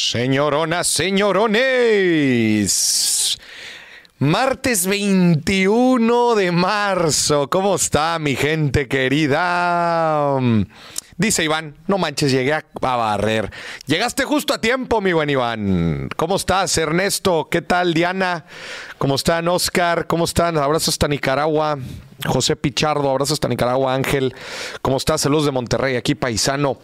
[0.00, 1.58] Señoronas, señorones.
[4.20, 7.50] Martes 21 de marzo.
[7.50, 10.38] ¿Cómo está mi gente querida?
[11.16, 13.50] Dice Iván, no manches, llegué a, barrer.
[13.86, 16.08] Llegaste justo a tiempo, mi buen Iván.
[16.14, 17.48] ¿Cómo estás, Ernesto?
[17.50, 18.44] ¿Qué tal, Diana?
[18.98, 20.06] ¿Cómo están, Oscar?
[20.06, 20.58] ¿Cómo están?
[20.58, 21.76] Abrazos hasta Nicaragua.
[22.24, 23.94] José Pichardo, abrazos hasta Nicaragua.
[23.94, 24.32] Ángel,
[24.80, 25.22] ¿cómo estás?
[25.22, 26.78] Saludos de Monterrey, aquí paisano.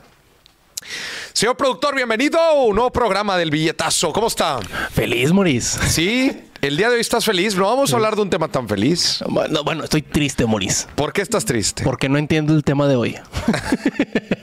[1.34, 4.12] Señor productor, bienvenido a un nuevo programa del billetazo.
[4.12, 4.60] ¿Cómo está?
[4.92, 5.64] Feliz, Moris.
[5.88, 7.56] Sí, el día de hoy estás feliz.
[7.56, 9.18] No vamos a hablar de un tema tan feliz.
[9.28, 10.86] Bueno, bueno estoy triste, Moris.
[10.94, 11.82] ¿Por qué estás triste?
[11.82, 13.16] Porque no entiendo el tema de hoy.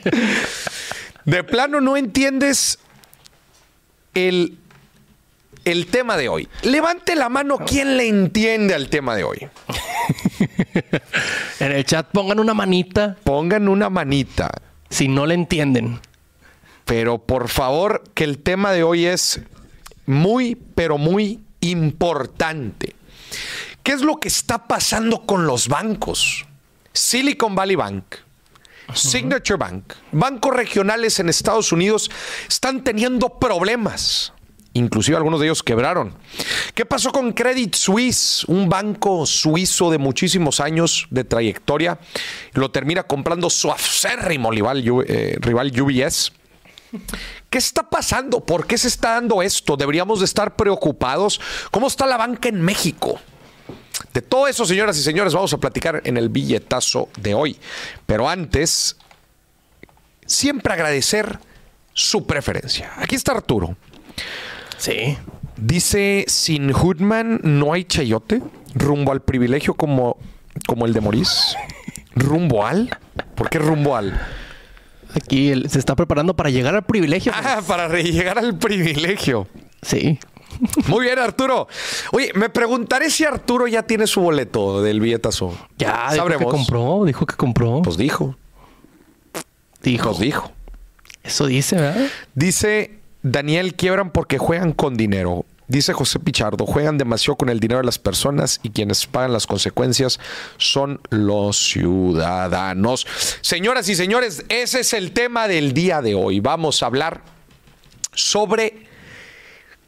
[1.24, 2.78] de plano no entiendes
[4.12, 4.58] el,
[5.64, 6.46] el tema de hoy.
[6.60, 9.48] Levante la mano quien le entiende al tema de hoy.
[11.58, 13.16] en el chat pongan una manita.
[13.24, 14.50] Pongan una manita.
[14.90, 15.98] Si no le entienden.
[16.84, 19.40] Pero por favor, que el tema de hoy es
[20.06, 22.94] muy, pero muy importante.
[23.82, 26.46] ¿Qué es lo que está pasando con los bancos?
[26.92, 28.04] Silicon Valley Bank,
[28.94, 32.10] Signature Bank, bancos regionales en Estados Unidos
[32.48, 34.32] están teniendo problemas.
[34.74, 36.14] Inclusive algunos de ellos quebraron.
[36.74, 38.44] ¿Qué pasó con Credit Suisse?
[38.44, 41.98] Un banco suizo de muchísimos años de trayectoria.
[42.54, 46.32] Lo termina comprando su acérrimo rival, eh, rival UBS.
[47.50, 48.40] ¿Qué está pasando?
[48.40, 49.76] ¿Por qué se está dando esto?
[49.76, 51.40] ¿Deberíamos de estar preocupados?
[51.70, 53.18] ¿Cómo está la banca en México?
[54.12, 57.58] De todo eso, señoras y señores, vamos a platicar en el billetazo de hoy.
[58.06, 58.96] Pero antes,
[60.26, 61.38] siempre agradecer
[61.94, 62.92] su preferencia.
[62.96, 63.76] Aquí está Arturo.
[64.76, 65.16] Sí.
[65.56, 68.42] Dice, sin Hoodman no hay chayote,
[68.74, 70.18] rumbo al privilegio como,
[70.66, 71.56] como el de Morís.
[72.14, 72.98] ¿Rumbo al?
[73.34, 74.20] ¿Por qué rumbo al?
[75.14, 77.32] Aquí se está preparando para llegar al privilegio.
[77.44, 79.46] Ah, para llegar al privilegio.
[79.82, 80.18] Sí.
[80.86, 81.66] Muy bien, Arturo.
[82.12, 85.56] Oye, me preguntaré si Arturo ya tiene su boleto del billetazo.
[85.76, 87.82] Ya, dijo que compró, dijo que compró.
[87.82, 88.36] Pues dijo.
[89.82, 90.10] Dijo.
[90.10, 90.52] Pues dijo.
[91.24, 92.06] Eso dice, ¿verdad?
[92.34, 95.44] Dice Daniel, quiebran porque juegan con dinero.
[95.68, 99.46] Dice José Pichardo, juegan demasiado con el dinero de las personas y quienes pagan las
[99.46, 100.18] consecuencias
[100.58, 103.06] son los ciudadanos.
[103.40, 106.40] Señoras y señores, ese es el tema del día de hoy.
[106.40, 107.22] Vamos a hablar
[108.12, 108.86] sobre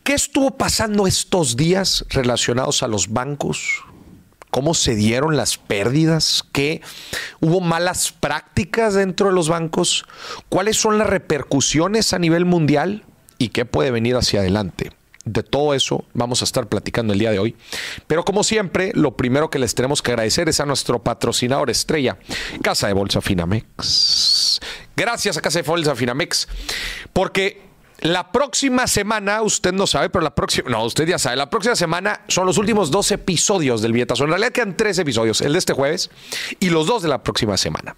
[0.04, 3.82] qué estuvo pasando estos días relacionados a los bancos,
[4.50, 6.82] cómo se dieron las pérdidas, qué
[7.40, 10.04] hubo malas prácticas dentro de los bancos,
[10.48, 13.04] cuáles son las repercusiones a nivel mundial
[13.38, 14.92] y qué puede venir hacia adelante.
[15.24, 17.56] De todo eso vamos a estar platicando el día de hoy.
[18.06, 22.18] Pero como siempre, lo primero que les tenemos que agradecer es a nuestro patrocinador estrella,
[22.62, 24.60] Casa de Bolsa Finamex.
[24.96, 26.48] Gracias a Casa de Bolsa Finamex,
[27.12, 27.62] porque
[28.00, 31.74] la próxima semana, usted no sabe, pero la próxima, no, usted ya sabe, la próxima
[31.74, 34.24] semana son los últimos dos episodios del Vietazo.
[34.24, 36.10] En realidad quedan tres episodios, el de este jueves
[36.60, 37.96] y los dos de la próxima semana.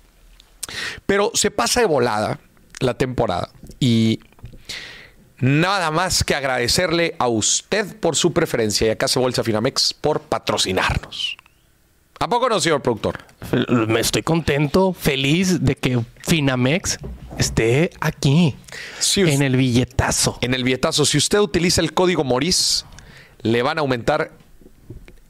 [1.07, 2.39] Pero se pasa de volada
[2.79, 3.51] la temporada
[3.81, 4.21] y
[5.39, 10.21] Nada más que agradecerle a usted por su preferencia y a Casa Bolsa Finamex por
[10.21, 11.37] patrocinarnos.
[12.19, 13.19] ¿A poco no, señor productor?
[13.89, 16.99] Me estoy contento, feliz de que Finamex
[17.37, 18.57] esté aquí,
[19.17, 20.39] en el billetazo.
[20.41, 21.05] En el billetazo.
[21.05, 22.87] Si usted utiliza el código MORIS,
[23.43, 24.33] le van a aumentar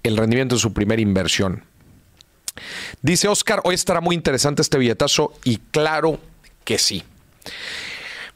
[0.05, 1.65] el rendimiento de su primera inversión.
[3.03, 6.21] Dice Oscar, hoy estará muy interesante este billetazo y claro
[6.65, 7.03] que sí.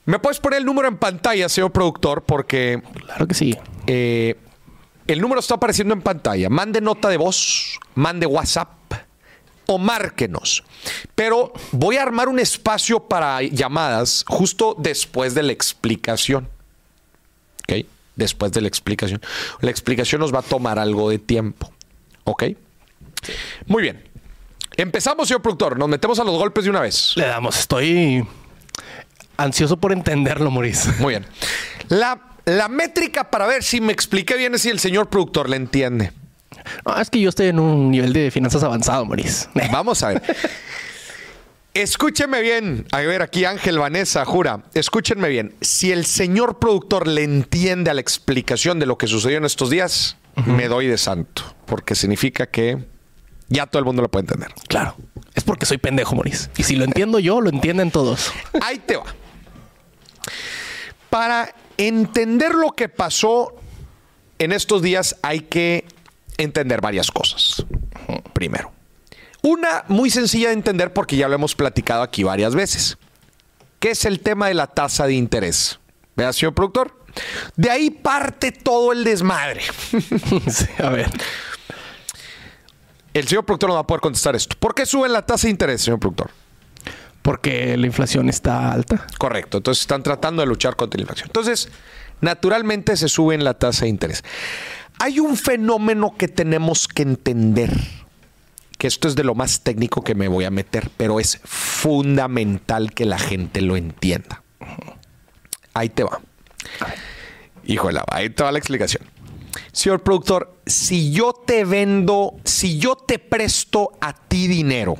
[0.07, 2.23] ¿Me puedes poner el número en pantalla, señor productor?
[2.23, 2.83] Porque.
[3.05, 3.57] Claro que sí.
[3.87, 4.37] Eh,
[5.07, 6.49] el número está apareciendo en pantalla.
[6.49, 8.71] Mande nota de voz, mande WhatsApp
[9.67, 10.65] o márquenos.
[11.15, 16.49] Pero voy a armar un espacio para llamadas justo después de la explicación.
[17.63, 17.87] ¿Ok?
[18.17, 19.21] Después de la explicación.
[19.61, 21.73] La explicación nos va a tomar algo de tiempo.
[22.25, 22.45] ¿Ok?
[23.67, 24.05] Muy bien.
[24.77, 25.79] Empezamos, señor productor.
[25.79, 27.13] Nos metemos a los golpes de una vez.
[27.17, 27.59] Le damos.
[27.59, 28.27] Estoy
[29.43, 30.91] ansioso por entenderlo, Maurice.
[30.99, 31.27] Muy bien.
[31.89, 35.57] La, la métrica para ver si me expliqué bien es si el señor productor le
[35.57, 36.13] entiende.
[36.85, 39.49] No, es que yo estoy en un nivel de finanzas avanzado, Maurice.
[39.73, 40.23] Vamos a ver.
[41.75, 42.87] Escúchenme bien.
[42.91, 44.65] A ver, aquí Ángel Vanessa, jura.
[44.75, 45.55] Escúchenme bien.
[45.61, 49.71] Si el señor productor le entiende a la explicación de lo que sucedió en estos
[49.71, 50.17] días,
[50.47, 51.43] me doy de santo.
[51.67, 52.79] Porque significa que
[53.49, 54.53] ya todo el mundo lo puede entender.
[54.69, 54.97] Claro.
[55.35, 56.51] Es porque soy pendejo, Maurice.
[56.57, 58.33] Y si lo entiendo yo, lo entienden todos.
[58.61, 59.05] Ahí te va.
[61.09, 63.55] Para entender lo que pasó
[64.39, 65.85] en estos días hay que
[66.39, 67.65] entender varias cosas.
[68.33, 68.73] Primero,
[69.43, 72.99] una muy sencilla de entender porque ya lo hemos platicado aquí varias veces.
[73.79, 75.79] ¿Qué es el tema de la tasa de interés?
[76.17, 76.95] Vea, señor productor.
[77.57, 79.63] De ahí parte todo el desmadre.
[80.79, 81.11] a ver.
[83.13, 84.57] El señor productor no va a poder contestar esto.
[84.59, 86.31] ¿Por qué suben la tasa de interés, señor productor?
[87.23, 89.07] Porque la inflación está alta.
[89.19, 89.59] Correcto.
[89.59, 91.29] Entonces están tratando de luchar contra la inflación.
[91.29, 91.69] Entonces,
[92.21, 94.25] naturalmente se sube la tasa de interés.
[94.99, 97.73] Hay un fenómeno que tenemos que entender,
[98.79, 102.93] que esto es de lo más técnico que me voy a meter, pero es fundamental
[102.93, 104.43] que la gente lo entienda.
[105.73, 106.21] Ahí te va.
[107.65, 109.03] Híjole, ahí te va la explicación.
[109.73, 114.97] Señor productor, si yo te vendo, si yo te presto a ti dinero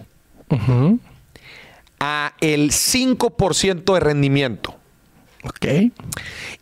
[2.01, 4.75] a el 5% de rendimiento.
[5.45, 5.67] Ok.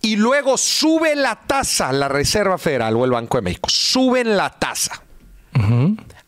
[0.02, 4.50] Y luego sube la tasa, la Reserva Federal o el Banco de México, suben la
[4.50, 5.02] tasa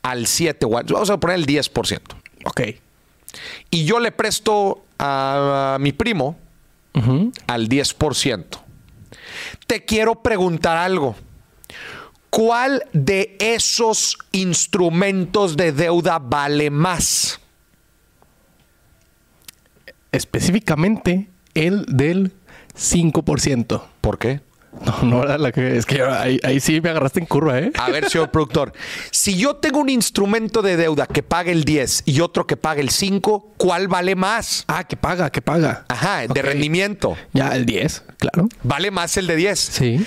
[0.03, 2.01] al 7, vamos a poner el 10%.
[2.45, 2.61] Ok.
[3.71, 6.37] Y yo le presto a, mi primo
[7.47, 8.45] al 10%.
[9.67, 11.15] Te quiero preguntar algo.
[12.31, 17.40] ¿Cuál de esos instrumentos de deuda vale más?
[20.13, 22.33] Específicamente el del
[22.77, 23.83] 5%.
[24.01, 24.41] ¿Por qué?
[24.85, 27.73] No, no era la que es que ahí, sí me agarraste en curva, ¿eh?
[27.77, 28.73] A ver, señor productor,
[29.11, 32.81] si yo tengo un instrumento de deuda que pague el 10 y otro que pague
[32.81, 34.65] el 5, ¿cuál vale más?
[34.69, 35.87] Ah, que paga, que paga.
[35.89, 37.17] Ajá, de rendimiento.
[37.33, 38.49] Ya, el 10, claro.
[38.63, 39.59] Vale más el de 10.
[39.59, 40.07] Sí.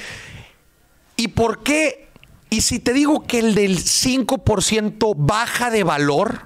[1.18, 2.08] ¿Y por qué?
[2.50, 6.44] Y si te digo que el del 5% baja de valor,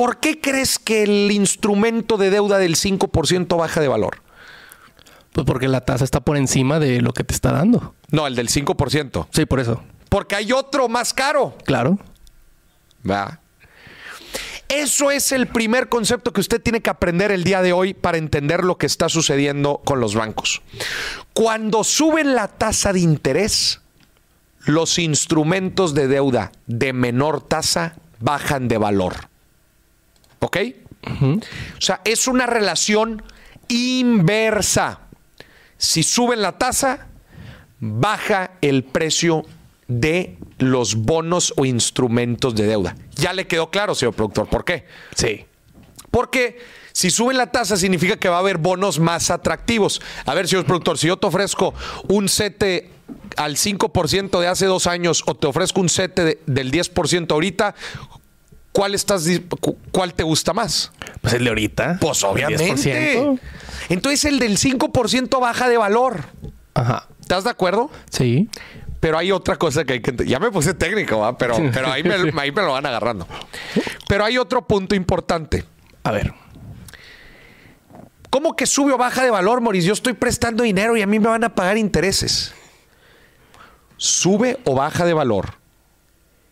[0.00, 4.22] ¿por qué crees que el instrumento de deuda del 5% baja de valor?
[5.34, 7.94] Pues porque la tasa está por encima de lo que te está dando.
[8.10, 9.26] No, el del 5%.
[9.30, 9.82] Sí, por eso.
[10.08, 11.54] Porque hay otro más caro.
[11.66, 11.98] Claro.
[13.08, 13.40] Va.
[14.70, 18.16] Eso es el primer concepto que usted tiene que aprender el día de hoy para
[18.16, 20.62] entender lo que está sucediendo con los bancos.
[21.34, 23.82] Cuando suben la tasa de interés,
[24.64, 29.29] los instrumentos de deuda de menor tasa bajan de valor.
[30.40, 30.56] ¿Ok?
[31.06, 33.22] O sea, es una relación
[33.68, 35.00] inversa.
[35.78, 37.06] Si suben la tasa,
[37.78, 39.44] baja el precio
[39.88, 42.96] de los bonos o instrumentos de deuda.
[43.16, 44.84] Ya le quedó claro, señor productor, ¿por qué?
[45.14, 45.46] Sí.
[46.10, 46.58] Porque
[46.92, 50.00] si suben la tasa significa que va a haber bonos más atractivos.
[50.26, 51.74] A ver, señor productor, si yo te ofrezco
[52.08, 52.90] un CETE
[53.36, 57.74] al 5% de hace dos años o te ofrezco un CETE del 10% ahorita,
[58.72, 59.28] ¿cuál, estás,
[59.92, 60.92] ¿cuál te gusta más?
[61.20, 61.98] Pues el de ahorita.
[62.00, 63.38] Pues obviamente.
[63.88, 66.24] Entonces el del 5% baja de valor.
[66.74, 67.08] Ajá.
[67.20, 67.90] ¿Estás de acuerdo?
[68.10, 68.48] Sí.
[69.00, 70.14] Pero hay otra cosa que hay que...
[70.26, 71.38] Ya me puse técnico, ¿va?
[71.38, 73.26] Pero, pero ahí, me, ahí me lo van agarrando.
[74.08, 75.64] Pero hay otro punto importante.
[76.02, 76.34] A ver.
[78.28, 79.88] ¿Cómo que sube o baja de valor, Mauricio?
[79.88, 82.54] Yo estoy prestando dinero y a mí me van a pagar intereses.
[83.96, 85.59] Sube o baja de valor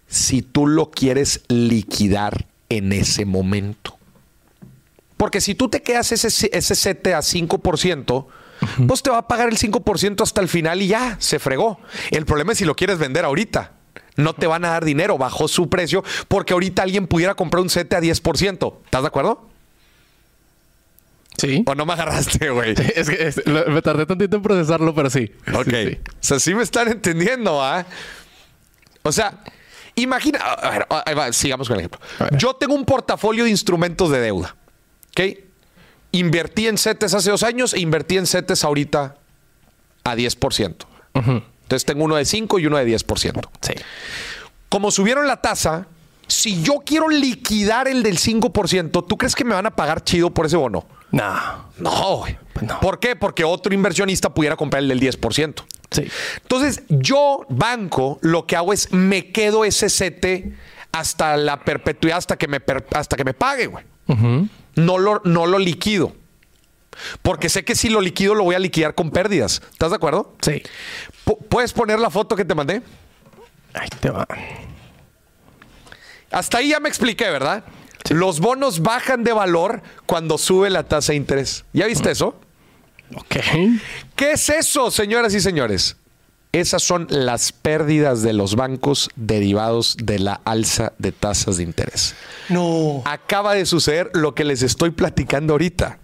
[0.08, 3.96] si tú lo quieres liquidar en ese momento.
[5.16, 8.26] Porque si tú te quedas ese, ese sete a 5%,
[8.86, 11.80] pues te va a pagar el 5% hasta el final y ya, se fregó.
[12.10, 13.72] El problema es si lo quieres vender ahorita.
[14.16, 17.70] No te van a dar dinero bajo su precio porque ahorita alguien pudiera comprar un
[17.70, 18.74] sete a 10%.
[18.84, 19.48] ¿Estás de acuerdo?
[21.36, 21.62] Sí.
[21.66, 22.74] ¿O no me agarraste, güey?
[22.96, 23.32] es que
[23.70, 25.30] me tardé tantito en procesarlo, pero sí.
[25.54, 25.68] Ok.
[25.68, 27.86] O sea, sí me están entendiendo, ¿ah?
[29.04, 29.38] O sea,
[30.02, 30.38] imagina...
[30.40, 32.00] A ver, sigamos con el ejemplo.
[32.36, 34.56] Yo tengo un portafolio de instrumentos de deuda.
[35.10, 35.38] ¿Ok?
[36.12, 39.16] Invertí en CETES hace dos años e invertí en CETES ahorita
[40.04, 40.86] a 10%.
[41.14, 43.48] Entonces tengo uno de 5 y uno de 10%.
[43.60, 43.74] Sí.
[44.68, 45.86] Como subieron la tasa,
[46.26, 50.30] si yo quiero liquidar el del 5%, ¿tú crees que me van a pagar chido
[50.30, 50.86] por ese bono?
[51.10, 51.68] No.
[51.78, 52.80] No, pues no.
[52.80, 53.16] ¿Por qué?
[53.16, 55.64] Porque otro inversionista pudiera comprar el del 10%.
[55.90, 56.08] Sí.
[56.42, 60.52] Entonces, yo, banco, lo que hago es me quedo ese CETE
[60.92, 62.60] hasta la perpetuidad, hasta que me,
[62.92, 63.84] hasta que me pague, güey
[64.78, 66.14] no lo, no lo liquido.
[67.22, 69.62] Porque sé que si lo liquido lo voy a liquidar con pérdidas.
[69.70, 70.34] ¿Estás de acuerdo?
[70.40, 70.62] Sí.
[71.48, 72.82] ¿Puedes poner la foto que te mandé?
[73.74, 74.26] Ahí te va.
[76.30, 77.64] Hasta ahí ya me expliqué, ¿verdad?
[78.10, 81.64] Los bonos bajan de valor cuando sube la tasa de interés.
[81.72, 82.34] ¿Ya viste eso?
[83.14, 83.36] Ok.
[84.16, 85.96] ¿Qué es eso, señoras y señores?
[86.52, 92.14] Esas son las pérdidas de los bancos derivados de la alza de tasas de interés.
[92.48, 93.02] No.
[93.04, 95.98] Acaba de suceder lo que les estoy platicando ahorita.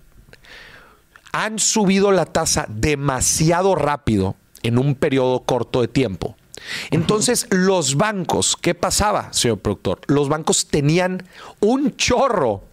[1.32, 6.36] Han subido la tasa demasiado rápido en un periodo corto de tiempo.
[6.90, 10.00] Entonces, los bancos, ¿qué pasaba, señor productor?
[10.06, 11.26] Los bancos tenían
[11.60, 12.64] un chorro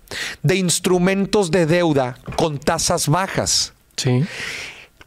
[0.43, 3.73] de instrumentos de deuda con tasas bajas.
[3.97, 4.25] Sí.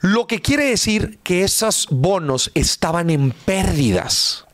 [0.01, 4.45] Lo que quiere decir que esos bonos estaban en pérdidas.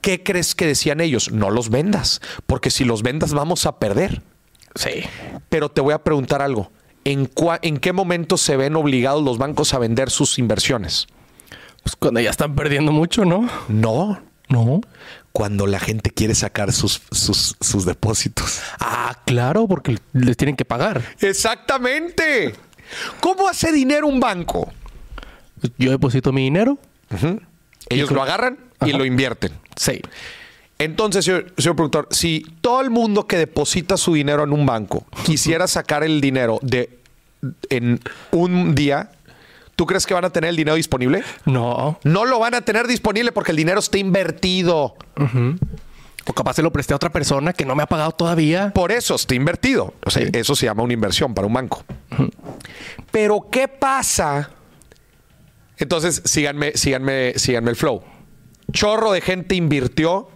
[0.00, 1.32] ¿Qué crees que decían ellos?
[1.32, 4.22] No los vendas, porque si los vendas vamos a perder.
[4.74, 5.02] Sí.
[5.48, 6.70] Pero te voy a preguntar algo.
[7.04, 7.30] ¿En,
[7.62, 11.08] ¿En qué momento se ven obligados los bancos a vender sus inversiones?
[11.82, 13.48] Pues cuando ya están perdiendo mucho, ¿no?
[13.68, 14.20] No.
[14.48, 14.80] No.
[15.32, 18.60] Cuando la gente quiere sacar sus, sus, sus depósitos.
[18.80, 21.02] Ah, claro, porque les tienen que pagar.
[21.20, 22.54] Exactamente.
[23.20, 24.72] ¿Cómo hace dinero un banco?
[25.76, 26.78] Yo deposito mi dinero.
[27.88, 29.52] Ellos lo agarran y lo invierten.
[29.76, 30.00] Sí.
[30.78, 35.66] Entonces, señor, productor, si todo el mundo que deposita su dinero en un banco quisiera
[35.66, 36.98] sacar el dinero de
[37.70, 38.00] en
[38.32, 39.10] un día,
[39.78, 41.22] ¿tú crees que van a tener el dinero disponible?
[41.44, 42.00] No.
[42.02, 44.96] No lo van a tener disponible porque el dinero está invertido.
[46.26, 48.72] O capaz se lo presté a otra persona que no me ha pagado todavía.
[48.74, 49.94] Por eso está invertido.
[50.04, 51.84] O sea, eso se llama una inversión para un banco.
[53.12, 54.50] Pero, ¿qué pasa?
[55.76, 58.02] Entonces, síganme, síganme, síganme el flow.
[58.72, 60.28] Chorro de gente invirtió.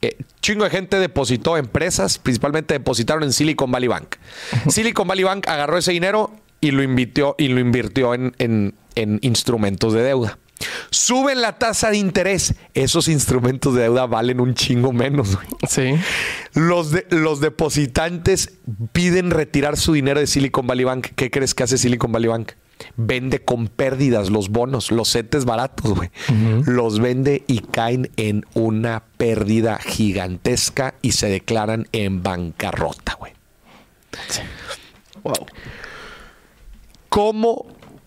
[0.00, 4.16] Eh, chingo de gente depositó empresas, principalmente depositaron en Silicon Valley Bank.
[4.68, 6.32] Silicon Valley Bank agarró ese dinero
[6.62, 10.38] y lo invirtió, y lo invirtió en, en instrumentos de deuda.
[10.90, 12.54] Suben la tasa de interés.
[12.74, 15.38] Esos instrumentos de deuda valen un chingo menos.
[15.68, 15.94] Sí.
[16.54, 18.52] Los, los depositantes
[18.92, 21.08] piden retirar su dinero de Silicon Valley Bank.
[21.16, 22.52] ¿Qué crees que hace Silicon Valley Bank?
[22.96, 26.10] Vende con pérdidas los bonos, los setes baratos, güey.
[26.66, 33.32] Los vende y caen en una pérdida gigantesca y se declaran en bancarrota, güey.
[35.22, 35.46] Wow.
[37.12, 37.66] ¿Cómo?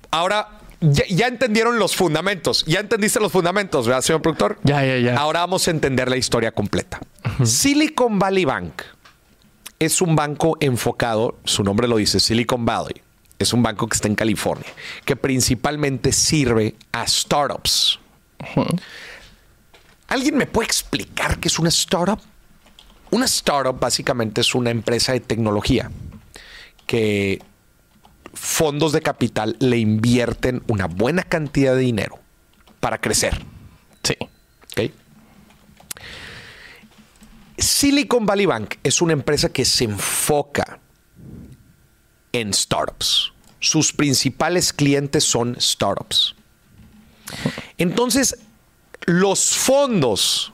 [0.09, 0.49] Ahora,
[0.81, 2.65] ya, entendieron los fundamentos.
[2.65, 4.57] Ya entendiste los fundamentos, ¿verdad, señor productor?
[4.63, 5.15] Ya, ya, ya.
[5.15, 6.99] Ahora vamos a entender la historia completa.
[7.43, 8.81] Silicon Valley Bank
[9.77, 12.99] es un banco enfocado, su nombre lo dice, Silicon Valley.
[13.37, 14.73] Es un banco que está en California,
[15.05, 17.99] que principalmente sirve a startups.
[20.07, 22.19] ¿Alguien me puede explicar qué es una startup?
[23.11, 25.91] Una startup básicamente es una empresa de tecnología
[26.87, 27.39] que
[28.45, 32.19] fondos de capital le invierten una buena cantidad de dinero
[32.79, 33.43] para crecer.
[34.03, 34.15] Sí.
[37.57, 40.79] Silicon Valley Bank es una empresa que se enfoca
[42.33, 43.31] en startups.
[43.59, 46.35] Sus principales clientes son startups.
[47.77, 48.37] Entonces,
[49.05, 50.51] los fondos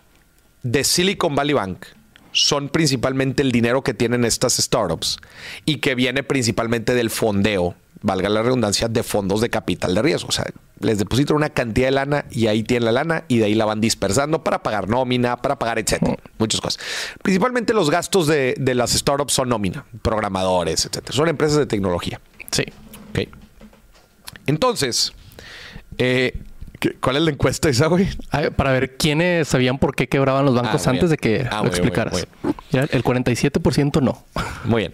[0.64, 1.86] de Silicon Valley Bank
[2.32, 5.20] son principalmente el dinero que tienen estas startups
[5.66, 10.30] y que viene principalmente del fondeo, valga la redundancia, de fondos de capital de riesgo.
[10.30, 10.46] O sea,
[10.80, 13.66] les depositan una cantidad de lana y ahí tienen la lana y de ahí la
[13.66, 16.18] van dispersando para pagar nómina, para pagar, etcétera.
[16.38, 16.84] Muchas cosas.
[17.22, 21.16] Principalmente los gastos de, las startups son nómina, programadores, etcétera.
[21.16, 22.20] Son empresas de tecnología.
[22.52, 22.64] Sí.
[23.12, 23.30] Ok.
[24.48, 25.14] Entonces,
[25.98, 26.42] eh,
[27.00, 28.08] ¿Cuál es la encuesta esa, güey?
[28.56, 31.68] Para ver quiénes sabían por qué quebraban los bancos ah, antes de que ah, lo
[31.68, 32.28] explicaras.
[32.72, 34.24] el 47% no.
[34.66, 34.94] Muy bien.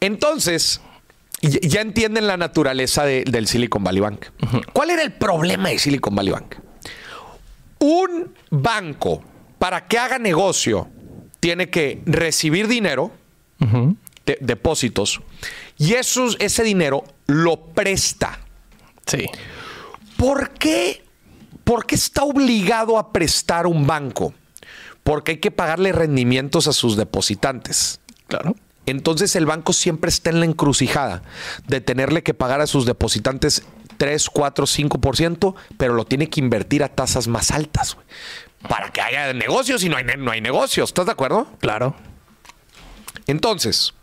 [0.00, 0.80] Entonces,
[1.40, 4.26] ya entienden la naturaleza del Silicon Valley Bank.
[4.72, 6.56] ¿Cuál era el problema de Silicon Valley Bank?
[7.78, 9.22] Un banco,
[9.58, 10.88] para que haga negocio,
[11.40, 13.12] tiene que recibir dinero,
[13.58, 15.20] de, depósitos,
[15.78, 18.40] y ese dinero lo presta.
[19.06, 19.26] Sí.
[20.16, 21.04] ¿Por qué?
[21.64, 24.34] ¿Por qué está obligado a prestar un banco?
[25.02, 28.00] Porque hay que pagarle rendimientos a sus depositantes.
[28.28, 28.54] Claro.
[28.86, 31.22] Entonces el banco siempre está en la encrucijada
[31.66, 33.64] de tenerle que pagar a sus depositantes
[33.98, 37.96] 3, 4, 5%, pero lo tiene que invertir a tasas más altas
[38.68, 40.90] para que haya negocios y no hay, no hay negocios.
[40.90, 41.48] ¿Estás de acuerdo?
[41.60, 41.94] Claro.
[43.26, 43.94] Entonces,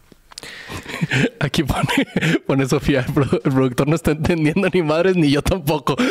[1.40, 5.96] Aquí pone, pone Sofía, el, productor no está entendiendo ni madres ni yo tampoco.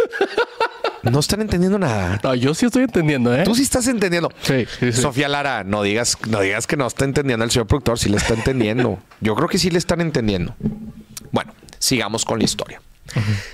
[1.02, 2.20] No están entendiendo nada.
[2.22, 3.42] No, yo sí estoy entendiendo, ¿eh?
[3.42, 4.30] Tú sí estás entendiendo.
[4.42, 7.98] Sí, sí, Sofía Lara, no digas, no digas que no está entendiendo el señor productor,
[7.98, 9.00] sí le está entendiendo.
[9.20, 10.54] Yo creo que sí le están entendiendo.
[11.32, 12.80] Bueno, sigamos con la historia.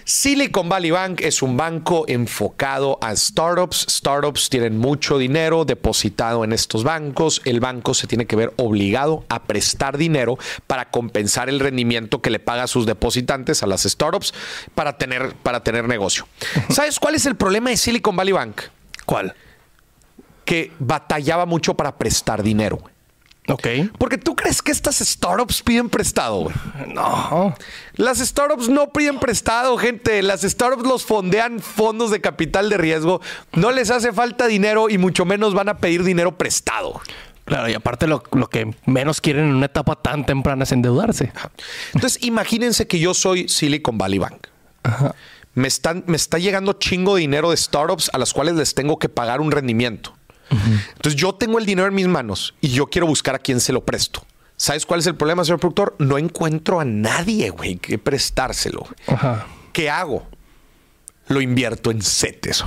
[0.05, 3.87] Silicon Valley Bank es un banco enfocado a startups.
[3.88, 7.43] Startups tienen mucho dinero depositado en estos bancos.
[7.45, 12.31] El banco se tiene que ver obligado a prestar dinero para compensar el rendimiento que
[12.31, 14.33] le paga a sus depositantes, a las startups,
[14.75, 16.28] para tener, para tener negocio.
[16.69, 18.62] ¿Sabes cuál es el problema de Silicon Valley Bank?
[19.05, 19.35] ¿Cuál?
[20.45, 22.83] Que batallaba mucho para prestar dinero.
[23.49, 23.67] Ok.
[23.99, 26.55] Porque tú crees que estas startups piden prestado, güey.
[26.87, 27.55] No.
[27.95, 30.23] Las startups no piden prestado, gente.
[30.23, 33.21] Las startups los fondean fondos de capital de riesgo.
[33.55, 37.00] No les hace falta dinero y mucho menos van a pedir dinero prestado.
[37.47, 41.33] Claro, y aparte lo, que menos quieren en una etapa tan temprana es endeudarse.
[41.95, 44.49] Entonces, imagínense que yo soy Silicon Valley Bank.
[45.55, 48.99] Me, están, me está llegando chingo de dinero de startups a las cuales les tengo
[48.99, 50.18] que pagar un rendimiento.
[50.50, 53.73] Entonces, yo tengo el dinero en mis manos y yo quiero buscar a quién se
[53.73, 54.25] lo presto.
[54.57, 55.95] ¿Sabes cuál es el problema, señor productor?
[55.99, 58.87] No encuentro a nadie, güey, que prestárselo.
[59.73, 60.26] ¿Qué hago?
[61.28, 62.64] lo invierto en CETES.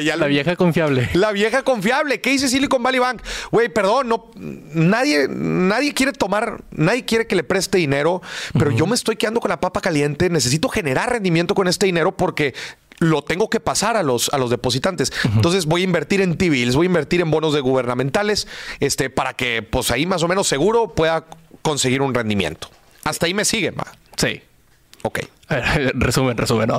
[0.16, 1.08] la vieja confiable.
[1.12, 2.20] La vieja confiable.
[2.20, 3.22] ¿Qué dice Silicon Valley Bank?
[3.50, 8.22] Güey, perdón, no, nadie, nadie quiere tomar, nadie quiere que le preste dinero,
[8.58, 10.30] pero yo me estoy quedando con la papa caliente.
[10.30, 12.54] Necesito generar rendimiento con este dinero porque
[13.00, 15.12] lo tengo que pasar a los, a los depositantes.
[15.24, 18.46] Entonces voy a invertir en T-bills, voy a invertir en bonos de gubernamentales,
[18.78, 21.24] este, para que pues ahí más o menos seguro pueda
[21.62, 22.68] conseguir un rendimiento.
[23.04, 23.86] Hasta ahí me siguen, va.
[24.16, 24.42] Sí.
[25.02, 25.20] Ok.
[25.94, 26.70] resumen, resumen.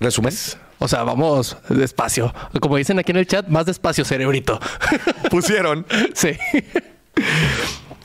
[0.00, 0.34] ¿Resumen?
[0.78, 2.34] O sea, vamos despacio.
[2.60, 4.60] Como dicen aquí en el chat, más despacio, cerebrito.
[5.30, 5.86] Pusieron.
[6.14, 6.36] sí.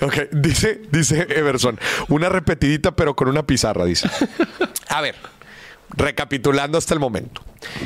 [0.01, 1.79] Ok, dice, dice Everson,
[2.10, 4.10] una repetidita pero con una pizarra, dice.
[4.89, 5.15] A ver,
[5.95, 7.43] recapitulando hasta el momento.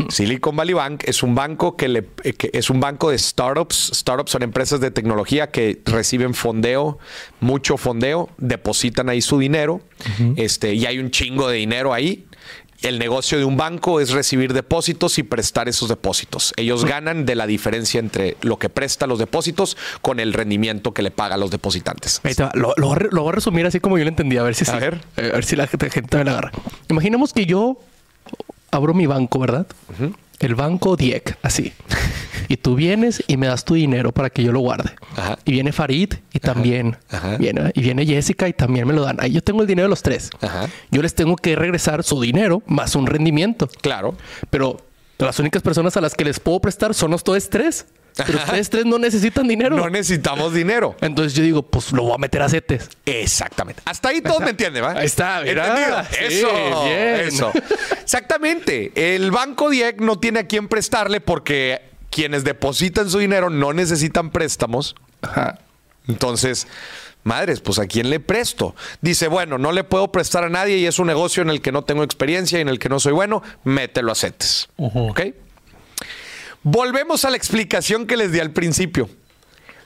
[0.09, 3.91] Silicon Valley Bank es un banco que, le, es un banco de startups.
[3.93, 6.97] Startups son empresas de tecnología que reciben fondeo,
[7.39, 9.81] mucho fondeo, depositan ahí su dinero,
[10.35, 12.25] este, y hay un chingo de dinero ahí.
[12.81, 16.53] El negocio de un banco es recibir depósitos y prestar esos depósitos.
[16.55, 21.01] Ellos ganan de la diferencia entre lo que presta los depósitos con el rendimiento que
[21.01, 22.21] le paga a los depositantes.
[22.53, 25.01] Lo, voy a resumir así como yo lo entendí, a ver si, a ver.
[25.17, 26.51] a ver si la gente me la agarra.
[26.89, 27.79] Imaginemos que yo
[28.75, 29.67] abro mi banco, ¿verdad?
[30.39, 31.73] El banco Diek, así.
[32.47, 34.91] y tú vienes y me das tu dinero para que yo lo guarde.
[35.45, 36.97] Y viene Farid y también
[37.39, 37.71] viene.
[37.73, 39.17] Y viene Jessica y también me lo dan.
[39.19, 40.29] Ahí yo tengo el dinero de los tres.
[40.91, 43.67] Yo les tengo que regresar su dinero más un rendimiento.
[43.81, 44.15] Claro.
[44.49, 44.81] Pero
[45.17, 47.87] las únicas personas a las que les puedo prestar son los tres.
[48.15, 49.75] Pero ustedes tres no necesitan dinero.
[49.75, 50.95] No necesitamos dinero.
[51.01, 52.89] Entonces yo digo, pues lo voy a meter a CETES.
[53.05, 53.81] Exactamente.
[53.85, 54.91] Hasta ahí todos me entienden, ¿va?
[54.91, 56.07] Ahí está, mira.
[56.21, 57.51] eso, eso.
[58.01, 58.91] Exactamente.
[58.95, 64.31] El banco DIEC no tiene a quién prestarle porque quienes depositan su dinero no necesitan
[64.31, 64.95] préstamos.
[65.21, 65.59] Ajá.
[66.07, 66.67] Entonces,
[67.23, 68.75] madres, pues a quién le presto.
[69.01, 71.73] Dice, bueno, no le puedo prestar a nadie y es un negocio en el que
[71.73, 74.69] no tengo experiencia y en el que no soy bueno, mételo a CETES.
[74.77, 75.21] ¿Ok?
[76.67, 79.07] Volvemos a la explicación que les di al principio.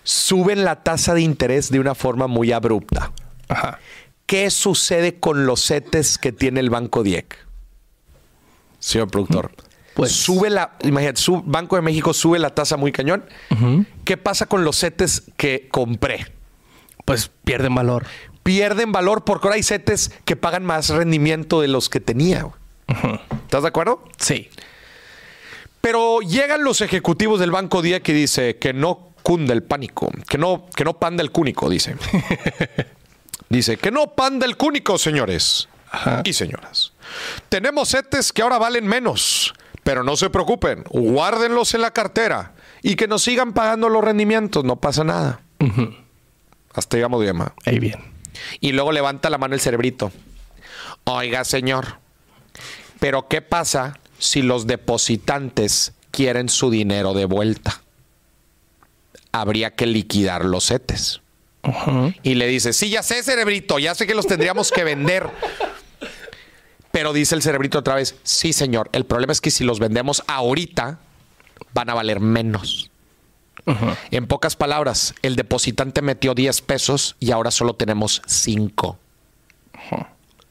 [0.03, 3.11] Suben la tasa de interés de una forma muy abrupta.
[4.25, 7.35] ¿Qué sucede con los CETES que tiene el Banco DIEC?
[8.79, 9.51] Señor productor.
[9.93, 13.25] Pues sube la, imagínate, su Banco de México sube la tasa muy cañón.
[14.05, 16.31] ¿Qué pasa con los CETES que compré?
[17.03, 18.05] Pues pierden valor.
[18.43, 22.47] Pierden valor porque ahora hay CETES que pagan más rendimiento de los que tenía.
[23.43, 24.01] ¿Estás de acuerdo?
[24.17, 24.49] Sí.
[25.81, 30.37] Pero llegan los ejecutivos del Banco Día que dice que no cunde el pánico, que
[30.37, 31.95] no, que no panda el cúnico, dice.
[33.49, 35.69] dice que no panda el cúnico, señores
[36.23, 36.93] y señoras.
[37.49, 42.95] Tenemos setes que ahora valen menos, pero no se preocupen, guárdenlos en la cartera y
[42.95, 45.41] que nos sigan pagando los rendimientos, no pasa nada.
[46.73, 47.37] Hasta llegamos bien.
[47.65, 47.99] Ahí bien.
[48.59, 50.11] Y luego levanta la mano el cerebrito.
[51.05, 51.97] Oiga, señor,
[52.99, 57.81] pero ¿qué pasa si los depositantes quieren su dinero de vuelta.
[59.31, 61.21] Habría que liquidar los CETES.
[62.23, 65.29] Y le dice, sí, ya sé, cerebrito, ya sé que los tendríamos que vender.
[66.91, 70.23] Pero dice el cerebrito otra vez, sí, señor, el problema es que si los vendemos
[70.27, 70.99] ahorita,
[71.73, 72.91] van a valer menos.
[74.09, 78.97] En pocas palabras, el depositante metió 10 pesos y ahora solo tenemos 5.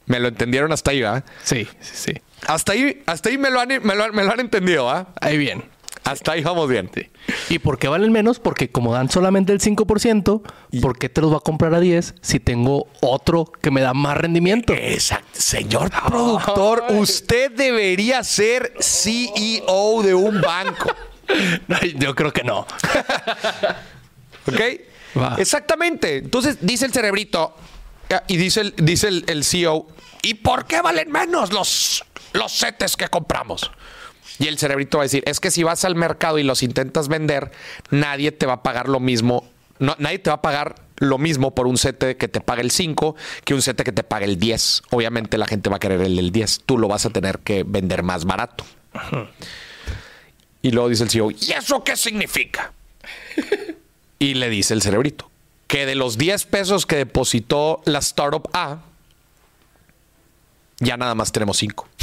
[0.06, 1.24] ¿Me lo entendieron hasta ahí, va?
[1.42, 2.12] Sí, sí, sí.
[2.46, 5.08] Hasta ahí, hasta ahí me lo han, me lo, han entendido, ¿ah?
[5.20, 5.64] Ahí bien.
[6.04, 6.90] Hasta ahí vamos bien.
[7.50, 8.38] ¿Y por qué valen menos?
[8.38, 10.42] Porque como dan solamente el 5%,
[10.80, 13.92] ¿por qué te los va a comprar a 10 si tengo otro que me da
[13.92, 14.72] más rendimiento?
[14.72, 15.28] Exacto.
[15.32, 20.94] Señor productor, usted debería ser CEO de un banco.
[21.96, 22.60] yo creo que no.
[24.46, 24.60] ¿Ok?
[25.36, 26.18] Exactamente.
[26.18, 27.54] Entonces dice el cerebrito
[28.28, 29.88] y dice el, dice el CEO,
[30.22, 33.70] ¿y por qué valen menos los los setes que compramos.
[34.38, 37.08] Y el cerebrito va a decir, es que si vas al mercado y los intentas
[37.08, 37.50] vender,
[37.90, 39.48] nadie te va a pagar lo mismo.
[39.78, 43.14] Nadie te va a pagar lo mismo por un sete que te pague el 5
[43.44, 44.82] que un sete que te pague el 10.
[44.90, 46.62] Obviamente la gente va a querer el del 10.
[46.66, 48.64] Tú lo vas a tener que vender más barato.
[50.62, 52.72] Y luego dice el CEO, ¿y eso qué significa?
[54.18, 55.30] y le dice el cerebrito,
[55.68, 58.82] que de los 10 pesos que depositó la startup A,
[60.80, 61.88] ya nada más tenemos cinco.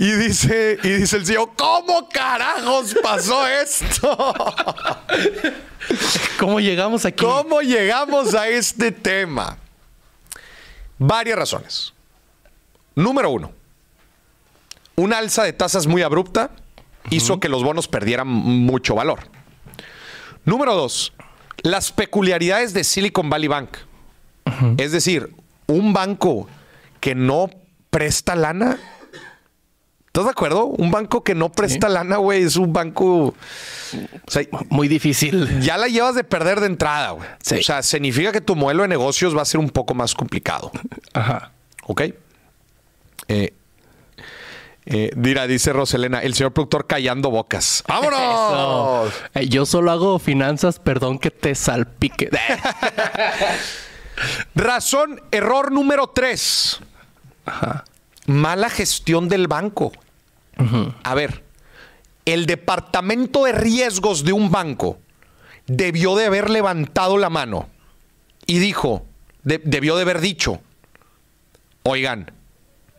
[0.00, 4.34] Y dice, y dice el CEO, ¿cómo carajos pasó esto?
[6.38, 7.22] ¿Cómo llegamos aquí?
[7.22, 9.58] ¿Cómo llegamos a este tema?
[10.96, 11.92] Varias razones.
[12.94, 13.52] Número uno,
[14.96, 16.50] una alza de tasas muy abrupta
[17.10, 19.20] hizo que los bonos perdieran mucho valor.
[20.46, 21.12] Número dos,
[21.62, 23.76] las peculiaridades de Silicon Valley Bank.
[24.78, 25.34] Es decir,
[25.70, 26.48] un banco
[27.00, 27.50] que no
[27.90, 28.78] presta lana.
[30.06, 30.66] ¿Estás de acuerdo?
[30.66, 33.34] Un banco que no presta lana, güey, es un banco
[34.68, 35.60] muy difícil.
[35.60, 37.28] Ya la llevas de perder de entrada, güey.
[37.28, 40.72] O sea, significa que tu modelo de negocios va a ser un poco más complicado.
[41.12, 41.52] Ajá.
[41.86, 42.02] ¿Ok?
[43.28, 43.52] Eh,
[44.86, 47.84] eh, mira, dice Roselena, el señor productor callando bocas.
[47.86, 49.12] ¡Vámonos!
[49.34, 52.30] Eh, yo solo hago finanzas, perdón que te salpique.
[54.54, 56.80] Razón, error número tres.
[58.26, 59.92] Mala gestión del banco.
[61.02, 61.44] A ver,
[62.24, 64.98] el departamento de riesgos de un banco
[65.66, 67.68] debió de haber levantado la mano
[68.46, 69.06] y dijo,
[69.42, 70.60] debió de haber dicho,
[71.82, 72.32] oigan,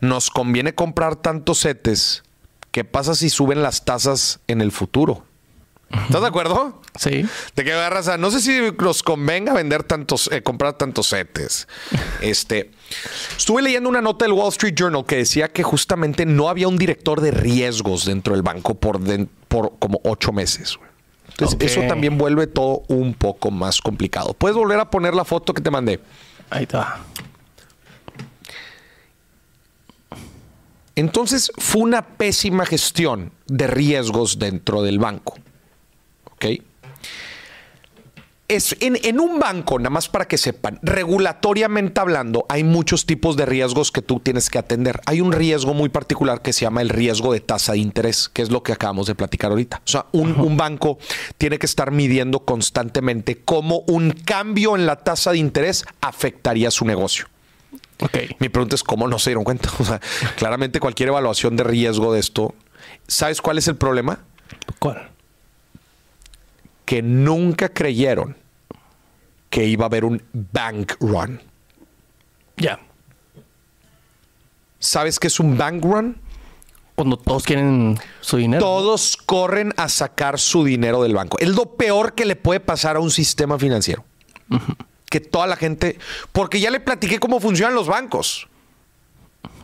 [0.00, 2.24] nos conviene comprar tantos setes.
[2.72, 5.24] ¿Qué pasa si suben las tasas en el futuro?
[5.92, 6.80] ¿Estás de acuerdo?
[6.96, 7.26] Sí.
[7.54, 11.68] De qué agarras a, no sé si nos convenga vender tantos, eh, comprar tantos setes.
[12.20, 12.70] este,
[13.36, 16.78] estuve leyendo una nota del Wall Street Journal que decía que justamente no había un
[16.78, 19.00] director de riesgos dentro del banco por,
[19.48, 20.78] por como ocho meses.
[21.28, 24.34] Entonces, eso también vuelve todo un poco más complicado.
[24.34, 26.00] ¿Puedes volver a poner la foto que te mandé?
[26.50, 27.00] Ahí está.
[30.94, 35.38] Entonces fue una pésima gestión de riesgos dentro del banco.
[36.42, 36.62] ¿Ok?
[38.48, 43.46] Es, en, un banco, nada más para que sepan, regulatoriamente hablando, hay muchos tipos de
[43.46, 45.00] riesgos que tú tienes que atender.
[45.06, 48.42] Hay un riesgo muy particular que se llama el riesgo de tasa de interés, que
[48.42, 49.80] es lo que acabamos de platicar ahorita.
[49.86, 50.98] O sea, un, un banco
[51.38, 56.84] tiene que estar midiendo constantemente cómo un cambio en la tasa de interés afectaría su
[56.84, 57.28] negocio.
[58.38, 59.70] Mi pregunta es cómo no se dieron cuenta.
[59.78, 60.00] O sea,
[60.36, 62.54] claramente cualquier evaluación de riesgo de esto.
[63.06, 64.18] ¿Sabes cuál es el problema?
[64.78, 65.11] ¿Cuál?
[66.84, 68.36] Que nunca creyeron
[69.50, 71.40] que iba a haber un bank run.
[72.56, 72.80] Ya.
[74.78, 76.16] ¿Sabes qué es un bank run?
[76.94, 78.62] Cuando todos quieren su dinero.
[78.62, 81.38] Todos corren a sacar su dinero del banco.
[81.38, 84.04] Es lo peor que le puede pasar a un sistema financiero
[85.12, 85.98] que toda la gente,
[86.32, 88.48] porque ya le platiqué cómo funcionan los bancos.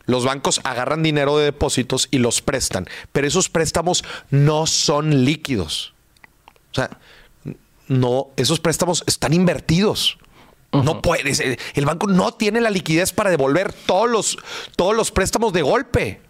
[0.04, 5.94] Los bancos agarran dinero de depósitos y los prestan, pero esos préstamos no son líquidos.
[6.72, 6.90] O sea,
[7.88, 10.18] no, esos préstamos están invertidos.
[10.70, 14.38] No puedes, el banco no tiene la liquidez para devolver todos los,
[14.76, 16.20] todos los préstamos de golpe.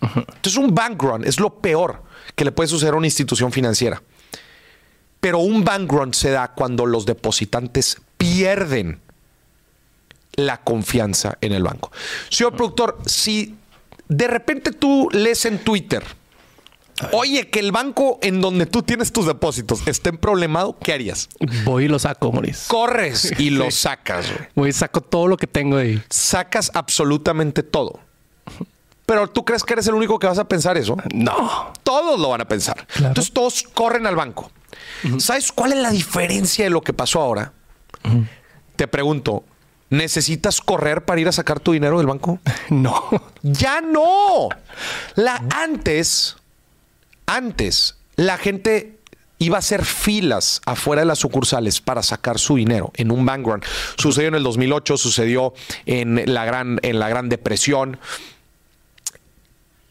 [0.00, 2.02] Entonces, un bank run es lo peor
[2.34, 4.02] que le puede suceder a una institución financiera.
[5.20, 9.00] Pero un bank run se da cuando los depositantes pierden
[10.34, 11.90] la confianza en el banco.
[12.30, 13.56] Señor productor, si
[14.08, 16.04] de repente tú lees en Twitter,
[17.12, 21.28] oye, que el banco en donde tú tienes tus depósitos esté problemado, ¿qué harías?
[21.64, 22.64] Voy y lo saco, Maurice.
[22.68, 24.26] Corres y lo sacas.
[24.54, 26.02] Voy y saco todo lo que tengo ahí.
[26.10, 28.00] Sacas absolutamente todo.
[29.06, 30.96] Pero tú crees que eres el único que vas a pensar eso?
[31.14, 31.72] No.
[31.82, 32.86] Todos lo van a pensar.
[32.96, 34.50] Entonces todos corren al banco.
[35.18, 37.52] ¿Sabes cuál es la diferencia de lo que pasó ahora?
[38.76, 39.44] Te pregunto,
[39.88, 42.38] ¿necesitas correr para ir a sacar tu dinero del banco?
[42.68, 43.08] No.
[43.42, 44.50] Ya no.
[45.14, 46.36] La antes,
[47.28, 48.98] antes, la gente
[49.38, 53.46] iba a hacer filas afuera de las sucursales para sacar su dinero en un bank
[53.46, 53.62] run.
[53.96, 55.54] Sucedió en el 2008, sucedió
[55.86, 58.00] en la gran, en la gran depresión.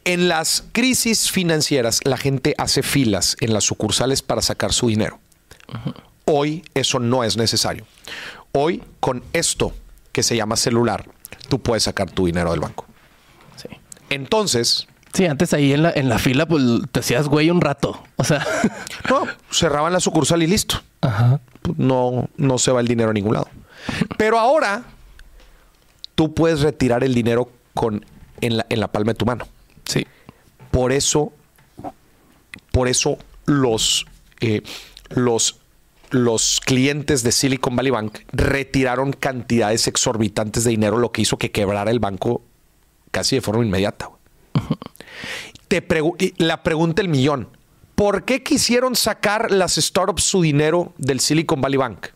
[0.03, 5.19] En las crisis financieras, la gente hace filas en las sucursales para sacar su dinero.
[6.25, 7.85] Hoy eso no es necesario.
[8.51, 9.73] Hoy con esto
[10.11, 11.07] que se llama celular,
[11.49, 12.85] tú puedes sacar tu dinero del banco.
[13.55, 13.69] Sí.
[14.09, 14.87] Entonces...
[15.17, 18.03] Sí, antes ahí en la, en la fila, pues te hacías güey un rato.
[18.17, 18.45] O sea...
[19.09, 20.79] no, cerraban la sucursal y listo.
[21.01, 21.41] Ajá.
[21.75, 23.49] No, no se va el dinero a ningún lado.
[24.15, 24.83] Pero ahora
[26.13, 28.05] tú puedes retirar el dinero con,
[28.41, 29.47] en, la, en la palma de tu mano.
[29.85, 30.05] Sí.
[30.69, 31.33] Por eso,
[32.71, 34.05] por eso los,
[34.39, 34.61] eh,
[35.09, 35.61] los
[36.11, 41.51] los clientes de Silicon Valley Bank retiraron cantidades exorbitantes de dinero, lo que hizo que
[41.51, 42.43] quebrara el banco
[43.09, 44.11] casi de forma inmediata.
[45.67, 45.85] Te
[46.37, 47.49] la pregunta el millón.
[47.95, 52.07] ¿Por qué quisieron sacar las startups su dinero del Silicon Valley Bank?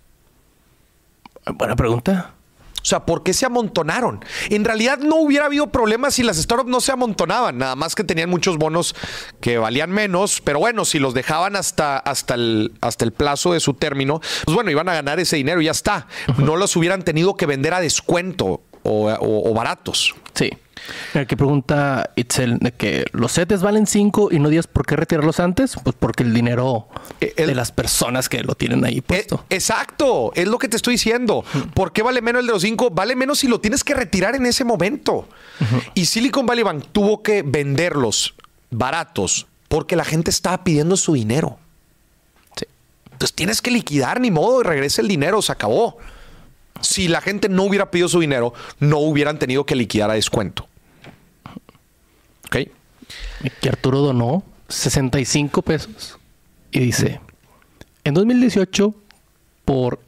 [1.55, 2.35] Buena pregunta.
[2.81, 4.25] O sea, ¿por qué se amontonaron?
[4.49, 8.03] En realidad no hubiera habido problemas si las startups no se amontonaban, nada más que
[8.03, 8.95] tenían muchos bonos
[9.39, 13.59] que valían menos, pero bueno, si los dejaban hasta, hasta, el, hasta el plazo de
[13.59, 16.07] su término, pues bueno, iban a ganar ese dinero y ya está.
[16.37, 20.15] No los hubieran tenido que vender a descuento o, baratos.
[20.33, 20.49] Sí.
[21.13, 25.39] Aquí pregunta Itzel de que los setes valen 5 y no 10, ¿por qué retirarlos
[25.39, 25.75] antes?
[25.83, 26.87] Pues porque el dinero
[27.19, 29.45] eh, de las personas que lo tienen ahí puesto.
[29.49, 31.43] Eh, exacto, es lo que te estoy diciendo.
[31.73, 32.91] ¿Por qué vale menos el de los 5?
[32.91, 35.27] Vale menos si lo tienes que retirar en ese momento.
[35.93, 38.35] Y Silicon Valley Bank tuvo que venderlos
[38.71, 41.57] baratos porque la gente estaba pidiendo su dinero.
[42.57, 42.65] Sí.
[43.05, 45.97] Entonces tienes que liquidar, ni modo, y regresa el dinero, se acabó.
[46.81, 50.67] Si la gente no hubiera pedido su dinero, no hubieran tenido que liquidar a descuento.
[53.59, 56.17] Que Arturo donó 65 pesos
[56.71, 57.19] y dice,
[58.03, 58.93] en 2018,
[59.65, 59.99] por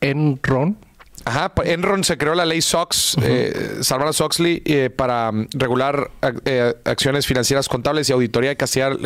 [0.00, 0.76] Enron,
[1.24, 6.10] Ajá, Enron se creó la ley SOX, eh, Salvador Soxley, eh, para mm, regular
[6.46, 8.96] eh, acciones financieras contables y auditoría de castigar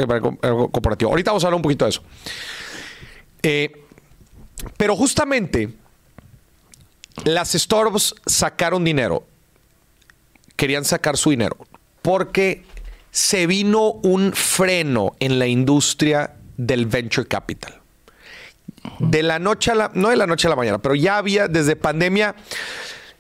[0.71, 1.11] corporativo.
[1.11, 2.03] Ahorita vamos a hablar un poquito de eso.
[4.77, 5.71] pero justamente
[7.25, 9.27] las startups sacaron dinero.
[10.57, 11.57] Querían sacar su dinero
[12.01, 12.65] porque
[13.15, 17.81] se vino un freno en la industria del venture capital.
[18.99, 21.47] De la noche a la, no de la noche a la mañana, pero ya había
[21.47, 22.35] desde pandemia,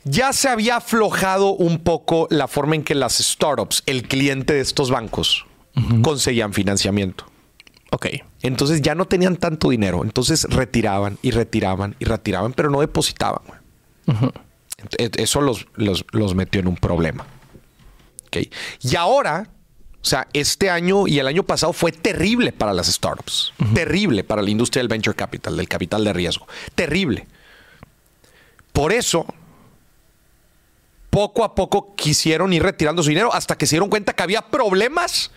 [0.02, 4.60] ya se había aflojado un poco la forma en que las startups, el cliente de
[4.60, 5.46] estos bancos,
[6.02, 7.26] conseguían financiamiento.
[7.92, 8.06] Ok.
[8.42, 10.02] Entonces ya no tenían tanto dinero.
[10.02, 13.42] Entonces retiraban y retiraban y retiraban, pero no depositaban.
[14.98, 17.24] Eso los, los, metió en un problema.
[18.82, 19.53] Y ahora,
[20.04, 23.54] o sea, este año y el año pasado fue terrible para las startups.
[23.72, 26.46] Terrible para la industria del venture capital, del capital de riesgo.
[26.74, 27.26] Terrible.
[28.74, 29.24] Por eso,
[31.08, 34.42] poco a poco quisieron ir retirando su dinero hasta que se dieron cuenta que había
[34.42, 35.30] problemas.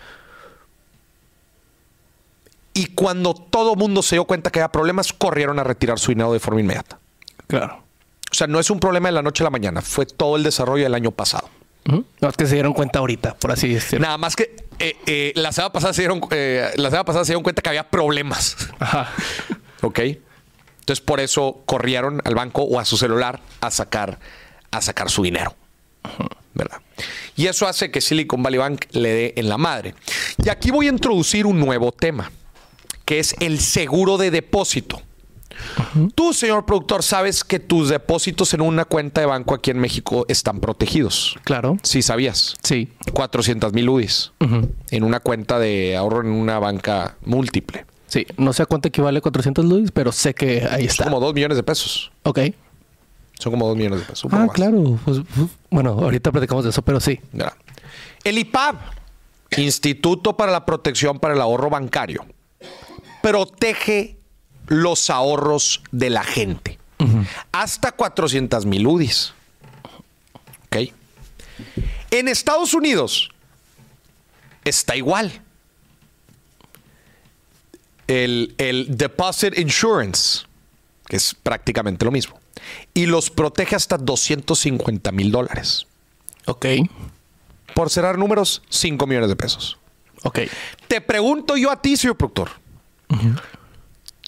[2.73, 6.33] Y cuando todo mundo se dio cuenta que había problemas, corrieron a retirar su dinero
[6.33, 6.99] de forma inmediata.
[7.47, 7.83] Claro.
[8.29, 10.43] O sea, no es un problema de la noche a la mañana, fue todo el
[10.43, 11.49] desarrollo del año pasado.
[11.87, 14.05] No, es que se dieron cuenta ahorita, por así decirlo.
[14.05, 17.31] Nada más que eh, eh, la, semana pasada se dieron, eh, la semana pasada se
[17.31, 18.57] dieron cuenta que había problemas.
[18.79, 19.09] Ajá.
[19.81, 19.99] ok.
[20.79, 24.19] Entonces por eso corrieron al banco o a su celular a sacar,
[24.71, 25.55] a sacar su dinero.
[26.53, 26.81] ¿Verdad?
[27.35, 29.93] Y eso hace que Silicon Valley Bank le dé en la madre.
[30.43, 32.31] Y aquí voy a introducir un nuevo tema,
[33.05, 35.01] que es el seguro de depósito.
[36.15, 40.25] Tú, señor productor, sabes que tus depósitos en una cuenta de banco aquí en México
[40.27, 41.37] están protegidos.
[41.43, 41.77] Claro.
[41.83, 42.55] Sí, sabías.
[42.63, 42.89] Sí.
[43.13, 44.31] 400 mil UDIs
[44.91, 47.85] en una cuenta de ahorro en una banca múltiple.
[48.07, 51.03] Sí, no sé a cuánto equivale 400 UDIs, pero sé que ahí está.
[51.03, 52.11] Son como 2 millones de pesos.
[52.23, 52.39] Ok.
[53.37, 54.31] Son como 2 millones de pesos.
[54.33, 54.97] Ah, claro.
[55.03, 55.19] Pues,
[55.69, 57.19] bueno, ahorita platicamos de eso, pero sí.
[58.23, 58.75] El IPAB,
[59.57, 62.25] Instituto para la Protección para el Ahorro Bancario,
[63.21, 64.16] protege
[64.67, 66.79] los ahorros de la gente.
[67.51, 69.33] Hasta 400 mil UDIs.
[70.65, 70.93] ¿Ok?
[72.11, 73.29] En Estados Unidos
[74.63, 75.41] está igual.
[78.07, 80.45] El, el, Deposit Insurance,
[81.07, 82.39] que es prácticamente lo mismo.
[82.93, 85.85] Y los protege hasta 250 mil dólares.
[86.45, 86.65] Ok.
[87.75, 89.77] Por cerrar números, 5 millones de pesos.
[90.23, 90.39] Ok.
[90.87, 92.49] Te pregunto yo a ti, señor productor.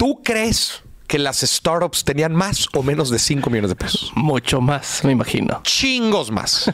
[0.00, 4.10] ¿Tú crees que las startups tenían más o menos de 5 millones de pesos?
[4.14, 5.60] Mucho más, me imagino.
[5.62, 6.72] Chingos más.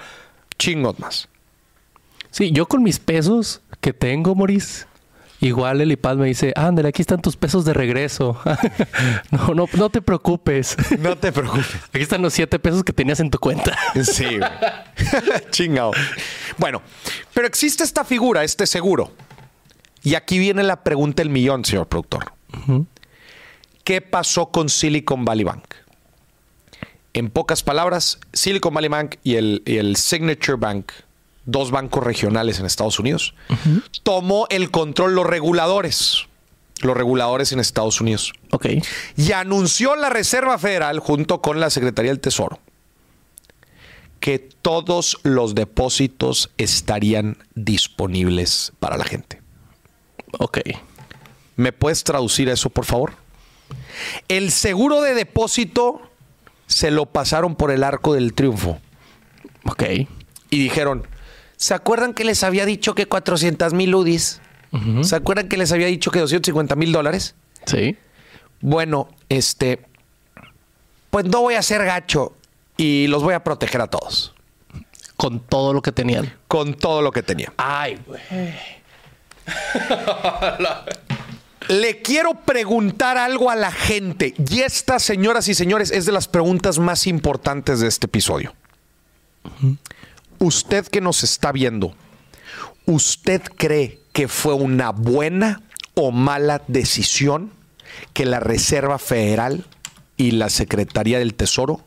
[0.58, 1.28] Chingos más.
[2.32, 4.86] Sí, yo con mis pesos que tengo, Maurice,
[5.38, 8.40] igual el IPAD me dice, ándale, aquí están tus pesos de regreso.
[9.30, 10.76] no, no, no te preocupes.
[10.98, 11.76] No te preocupes.
[11.90, 13.78] Aquí están los 7 pesos que tenías en tu cuenta.
[14.02, 14.40] sí,
[15.50, 15.92] Chingado.
[16.58, 16.82] Bueno,
[17.32, 19.12] pero existe esta figura, este seguro.
[20.02, 22.33] Y aquí viene la pregunta del millón, señor productor.
[23.84, 25.64] ¿Qué pasó con Silicon Valley Bank?
[27.12, 30.90] En pocas palabras, Silicon Valley Bank y el, Signature Bank,
[31.46, 33.34] dos bancos regionales en Estados Unidos,
[34.02, 36.26] tomó el control los reguladores,
[36.80, 38.32] los reguladores en Estados Unidos.
[38.50, 38.66] Ok.
[39.16, 42.58] Y anunció la Reserva Federal junto con la Secretaría del Tesoro
[44.24, 49.42] que todos los depósitos estarían disponibles para la gente.
[50.38, 50.60] Ok.
[51.56, 53.12] ¿Me puedes traducir eso, por favor?
[54.28, 56.02] El seguro de depósito
[56.66, 58.78] se lo pasaron por el arco del triunfo.
[59.66, 59.82] Ok.
[60.50, 61.06] Y dijeron,
[61.56, 64.40] ¿se acuerdan que les había dicho que 400 mil UDIs?
[65.02, 67.36] ¿Se acuerdan que les había dicho que 250 mil dólares?
[67.66, 67.96] Sí.
[68.60, 69.86] Bueno, este,
[71.10, 72.32] pues no voy a ser gacho.
[72.76, 74.34] y los voy a proteger a todos.
[75.16, 76.32] Con todo lo que tenían.
[76.48, 77.52] Con todo lo que tenían.
[77.56, 78.20] Ay, güey.
[81.68, 84.34] Le quiero preguntar algo a la gente.
[84.50, 88.54] Y esta, señoras y señores, es de las preguntas más importantes de este episodio.
[90.38, 91.94] Usted que nos está viendo,
[92.86, 95.62] ¿usted cree que fue una buena
[95.94, 97.50] o mala decisión
[98.12, 99.66] que la Reserva Federal
[100.16, 101.82] y la Secretaría del Tesoro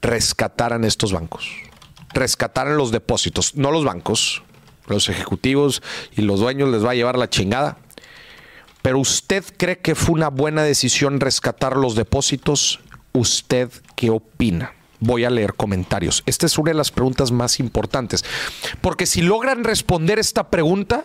[0.00, 1.48] rescataran estos bancos?
[2.12, 4.42] Rescataran los depósitos, no los bancos,
[4.90, 5.82] los ejecutivos
[6.16, 7.78] y los dueños les va a llevar la chingada.
[8.82, 12.80] Pero usted cree que fue una buena decisión rescatar los depósitos?
[13.12, 14.72] ¿Usted qué opina?
[15.00, 16.22] Voy a leer comentarios.
[16.26, 18.24] Esta es una de las preguntas más importantes.
[18.80, 21.04] Porque si logran responder esta pregunta,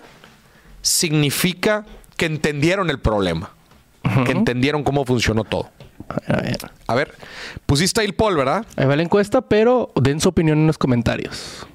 [0.81, 1.85] significa
[2.17, 3.51] que entendieron el problema.
[4.25, 5.71] Que entendieron cómo funcionó todo.
[6.27, 6.57] A ver.
[6.87, 7.15] A ver,
[7.65, 8.65] pusiste ahí el poll, ¿verdad?
[8.75, 11.65] Ahí va la encuesta, pero den su opinión en los comentarios.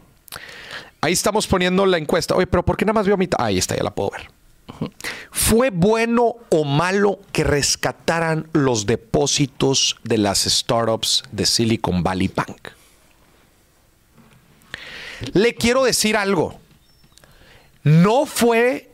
[1.01, 2.35] Ahí estamos poniendo la encuesta.
[2.35, 3.39] Oye, pero ¿por qué nada más veo a mitad?
[3.41, 4.31] Ahí está, ya la puedo ver.
[5.31, 12.69] ¿Fue bueno o malo que rescataran los depósitos de las startups de Silicon Valley Bank?
[15.33, 16.59] Le quiero decir algo.
[17.83, 18.91] No fue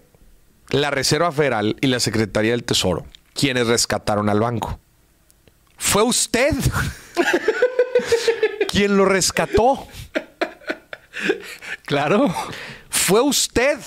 [0.71, 3.05] la Reserva Federal y la Secretaría del Tesoro
[3.37, 4.81] quienes rescataron al banco.
[5.77, 6.55] Fue usted
[8.69, 9.87] quien lo rescató.
[11.85, 12.35] Claro.
[12.91, 13.79] Fue usted.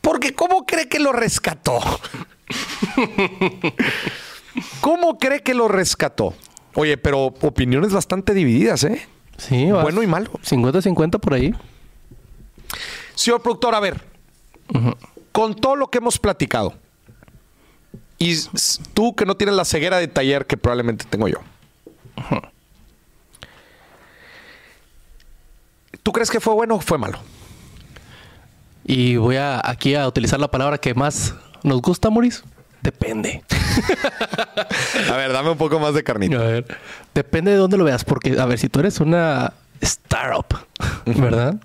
[0.00, 1.80] Porque ¿cómo cree que lo rescató?
[4.80, 6.34] ¿Cómo cree que lo rescató?
[6.74, 9.06] Oye, pero opiniones bastante divididas, ¿eh?
[9.38, 10.30] Sí, bueno y malo.
[10.44, 11.54] 50-50 por ahí.
[13.14, 14.04] Señor productor, a ver.
[15.32, 16.74] Con todo lo que hemos platicado,
[18.18, 18.34] y
[18.94, 21.38] tú que no tienes la ceguera de taller que probablemente tengo yo.
[26.06, 27.18] ¿Tú crees que fue bueno o fue malo?
[28.84, 32.44] Y voy a aquí a utilizar la palabra que más nos gusta, Maurice.
[32.80, 33.42] Depende.
[35.10, 36.36] a ver, dame un poco más de carnita.
[36.36, 36.78] A ver,
[37.12, 40.46] depende de dónde lo veas, porque, a ver, si tú eres una startup,
[41.06, 41.56] ¿verdad?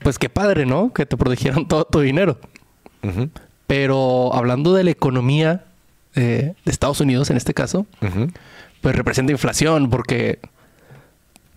[0.00, 0.92] Pues qué padre, ¿no?
[0.92, 2.38] Que te protegieron todo tu dinero.
[3.66, 5.64] Pero hablando de la economía
[6.14, 7.86] de Estados Unidos, en este caso,
[8.82, 10.38] pues representa inflación, porque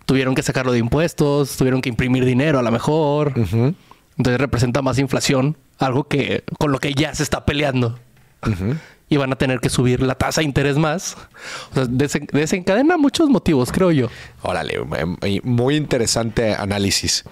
[0.06, 3.34] tuvieron que sacarlo de impuestos, tuvieron que imprimir dinero a lo mejor.
[3.36, 7.98] Entonces representa más inflación, algo que con lo que ya se está peleando.
[9.08, 11.16] Y van a tener que subir la tasa de interés más.
[11.70, 14.08] O sea, desencadena muchos motivos, creo yo.
[14.42, 14.80] Órale,
[15.42, 17.24] muy interesante análisis.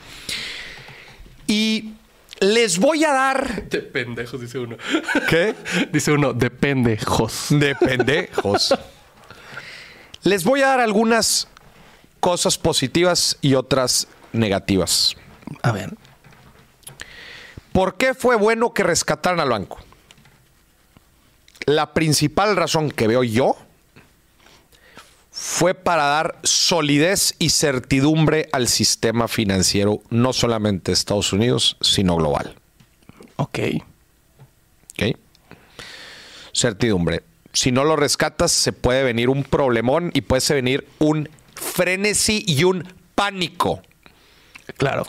[1.46, 1.94] Y
[2.40, 3.68] les voy a dar.
[3.68, 4.76] De pendejos, dice uno.
[5.28, 5.54] ¿Qué?
[5.92, 7.46] Dice uno, de pendejos.
[7.50, 8.74] De pendejos.
[10.24, 11.48] les voy a dar algunas
[12.22, 15.16] cosas positivas y otras negativas.
[15.61, 15.92] A ver.
[17.72, 19.80] ¿Por qué fue bueno que rescataran al banco?
[21.66, 23.56] La principal razón que veo yo
[25.32, 32.14] fue para dar solidez y certidumbre al sistema financiero, no solamente de Estados Unidos, sino
[32.14, 32.54] global.
[33.35, 33.58] Ok.
[34.92, 35.16] Ok.
[36.54, 37.24] Certidumbre.
[37.52, 41.28] Si no lo rescatas, se puede venir un problemón y puede venir un
[41.62, 43.81] frenesí y un pánico.
[44.77, 45.07] Claro.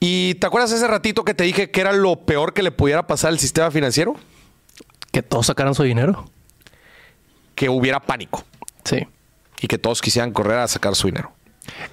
[0.00, 3.06] ¿Y te acuerdas ese ratito que te dije que era lo peor que le pudiera
[3.06, 4.14] pasar al sistema financiero?
[5.10, 6.30] Que todos sacaran su dinero.
[7.54, 8.44] Que hubiera pánico.
[8.84, 9.06] Sí.
[9.60, 11.32] Y que todos quisieran correr a sacar su dinero.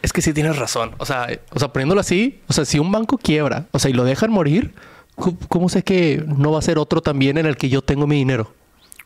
[0.02, 0.96] Es que sí tienes razón.
[1.00, 3.94] O sea, o sea, poniéndolo así, o sea, si un banco quiebra, o sea, y
[3.94, 4.76] lo dejan morir,
[5.50, 8.18] ¿cómo, sé que no va a ser otro también en el que yo tengo mi
[8.18, 8.54] dinero?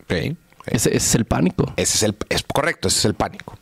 [0.03, 0.35] Ok.
[0.65, 1.73] Ese, es el pánico.
[1.77, 3.57] Ese es el, es correcto, ese es el pánico.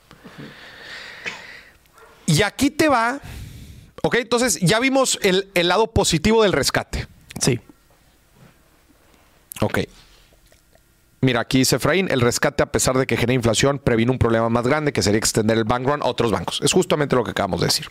[2.28, 3.20] Y aquí te va.
[4.04, 7.08] Ok, entonces ya vimos el, lado positivo del rescate.
[7.40, 7.60] Sí.
[9.62, 9.80] Ok.
[11.22, 14.50] Mira, aquí dice Efraín, el rescate a pesar de que genera inflación previno un problema
[14.50, 16.60] más grande que sería extender el bank run a otros bancos.
[16.62, 17.90] Es justamente lo que acabamos de decir.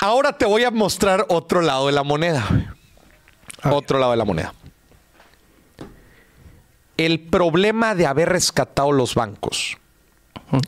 [0.00, 2.74] Ahora te voy a mostrar otro lado de la moneda.
[3.62, 4.54] Otro lado de la moneda.
[6.96, 9.76] El problema de haber rescatado los bancos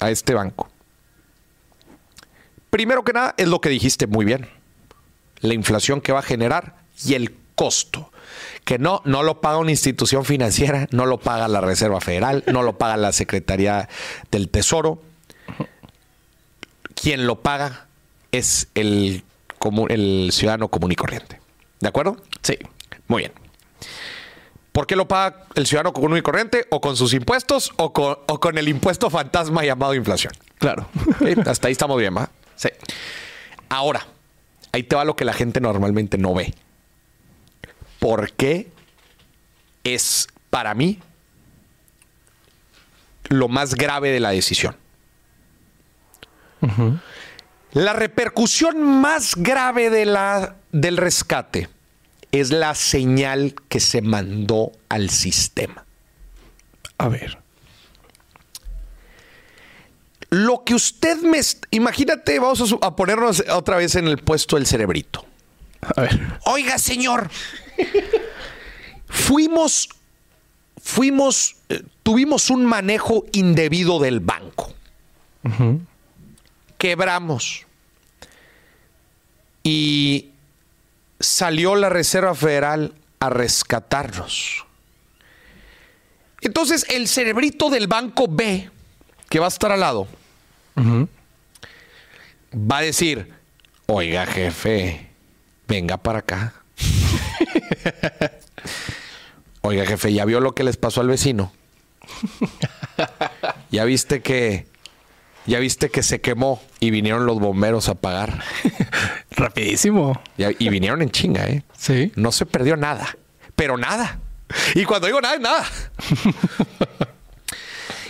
[0.00, 0.68] a este banco
[2.70, 4.48] Primero que nada, es lo que dijiste muy bien.
[5.40, 8.10] La inflación que va a generar y el costo.
[8.64, 12.62] Que no, no lo paga una institución financiera, no lo paga la Reserva Federal, no
[12.62, 13.88] lo paga la Secretaría
[14.30, 15.02] del Tesoro.
[16.94, 17.86] Quien lo paga
[18.32, 19.24] es el,
[19.88, 21.40] el ciudadano común y corriente.
[21.80, 22.16] ¿De acuerdo?
[22.42, 22.58] Sí.
[23.08, 23.32] Muy bien.
[24.72, 26.66] ¿Por qué lo paga el ciudadano común y corriente?
[26.70, 27.72] ¿O con sus impuestos?
[27.76, 30.32] ¿O con, el impuesto fantasma llamado inflación?
[30.58, 30.88] Claro.
[31.46, 32.30] Hasta ahí estamos bien, ¿va?
[32.60, 32.68] Sí.
[33.70, 34.06] Ahora,
[34.70, 36.52] ahí te va lo que la gente normalmente no ve.
[37.98, 38.68] ¿Por qué
[39.82, 41.00] es para mí
[43.28, 44.76] lo más grave de la decisión?
[47.72, 51.70] La repercusión más grave de la, del rescate
[52.30, 55.86] es la señal que se mandó al sistema.
[56.98, 57.39] A ver.
[60.30, 61.40] Lo que usted me...
[61.72, 65.26] Imagínate, vamos a, ponernos otra vez en el puesto del cerebrito.
[65.96, 66.38] A ver.
[66.44, 67.28] Oiga, señor.
[69.08, 69.88] fuimos...
[70.80, 71.56] Fuimos...
[71.68, 74.72] Eh, tuvimos un manejo indebido del banco.
[76.78, 77.66] Quebramos.
[79.64, 80.30] Y
[81.18, 84.64] salió la Reserva Federal a rescatarnos.
[86.40, 88.70] Entonces el cerebrito del banco B,
[89.28, 90.08] que va a estar al lado,
[92.54, 93.32] va a decir,
[93.86, 95.08] oiga jefe,
[95.68, 96.54] venga para acá.
[99.62, 101.52] oiga jefe, ¿ya vio lo que les pasó al vecino?
[103.70, 104.66] ¿Ya viste que
[105.46, 108.44] ya viste que se quemó y vinieron los bomberos a pagar.
[109.30, 110.20] Rapidísimo.
[110.36, 111.64] Y, vinieron en chinga, ¿eh?
[111.76, 112.12] Sí.
[112.14, 113.16] No se perdió nada,
[113.56, 114.20] pero nada.
[114.74, 115.66] Y cuando digo nada, nada.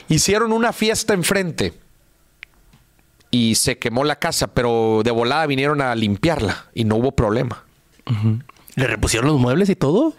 [0.08, 1.72] Hicieron una fiesta enfrente
[3.31, 7.64] y se quemó la casa, pero de volada vinieron a limpiarla y no hubo problema.
[8.74, 10.14] ¿Le repusieron los muebles y todo?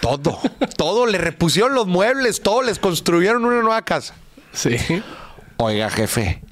[0.00, 0.40] Todo,
[0.78, 4.14] todo, le repusieron los muebles, todo, les construyeron una nueva casa.
[4.52, 4.76] Sí.
[5.58, 6.42] Oiga, jefe,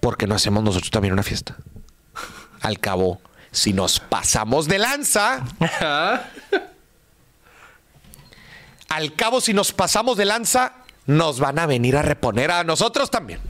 [0.00, 1.56] ¿por qué no hacemos nosotros también una fiesta?
[2.60, 3.20] Al cabo,
[3.52, 5.44] si nos pasamos de lanza,
[8.88, 10.72] al cabo, si nos pasamos de lanza,
[11.06, 13.40] nos van a venir a reponer a nosotros también.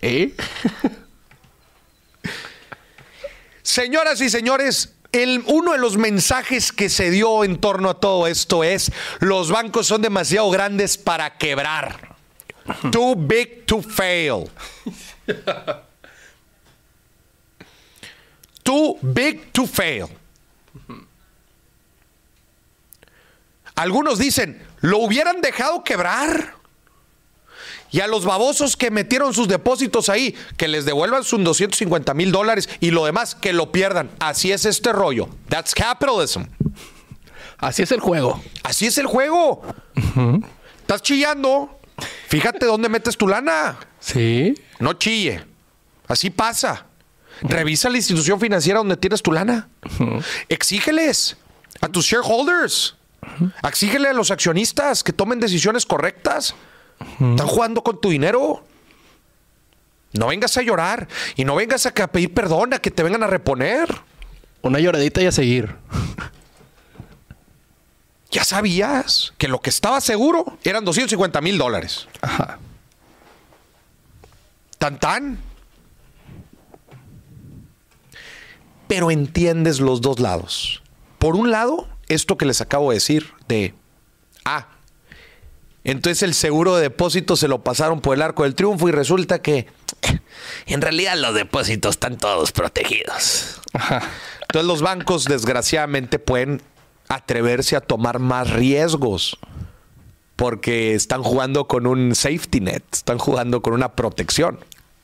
[0.00, 0.34] Sí.
[3.66, 8.28] Señoras y señores, el, uno de los mensajes que se dio en torno a todo
[8.28, 12.14] esto es, los bancos son demasiado grandes para quebrar.
[12.92, 14.48] Too big to fail.
[18.62, 20.10] Too big to fail.
[23.74, 26.54] Algunos dicen, lo hubieran dejado quebrar.
[27.96, 32.30] Y a los babosos que metieron sus depósitos ahí, que les devuelvan sus 250 mil
[32.30, 34.10] dólares y lo demás, que lo pierdan.
[34.18, 35.30] Así es este rollo.
[35.48, 36.42] That's capitalism.
[37.56, 38.38] Así es el juego.
[38.64, 39.62] Así es el juego.
[40.82, 41.80] Estás chillando.
[42.28, 43.78] Fíjate dónde metes tu lana.
[43.98, 44.52] Sí.
[44.78, 45.46] No chille.
[46.06, 46.84] Así pasa.
[47.40, 49.70] Revisa la institución financiera donde tienes tu lana.
[50.50, 51.38] Exígeles
[51.80, 52.94] a tus shareholders.
[53.66, 56.54] Exígele a los accionistas que tomen decisiones correctas.
[57.20, 58.62] Están jugando con tu dinero.
[60.12, 63.26] No vengas a llorar y no vengas a pedir perdón, a que te vengan a
[63.26, 63.88] reponer.
[64.62, 65.76] Una lloradita y a seguir.
[68.30, 72.08] Ya sabías que lo que estaba seguro eran 250 mil dólares.
[72.20, 72.58] Ajá.
[74.78, 75.38] Tan tan.
[78.88, 80.82] Pero entiendes los dos lados.
[81.18, 83.74] Por un lado, esto que les acabo de decir de,
[84.44, 84.68] ah,
[85.86, 89.40] entonces el seguro de depósito se lo pasaron por el arco del triunfo y resulta
[89.40, 89.68] que
[90.66, 93.60] en realidad los depósitos están todos protegidos.
[93.72, 96.60] Entonces los bancos desgraciadamente pueden
[97.08, 99.38] atreverse a tomar más riesgos
[100.34, 104.58] porque están jugando con un safety net, están jugando con una protección.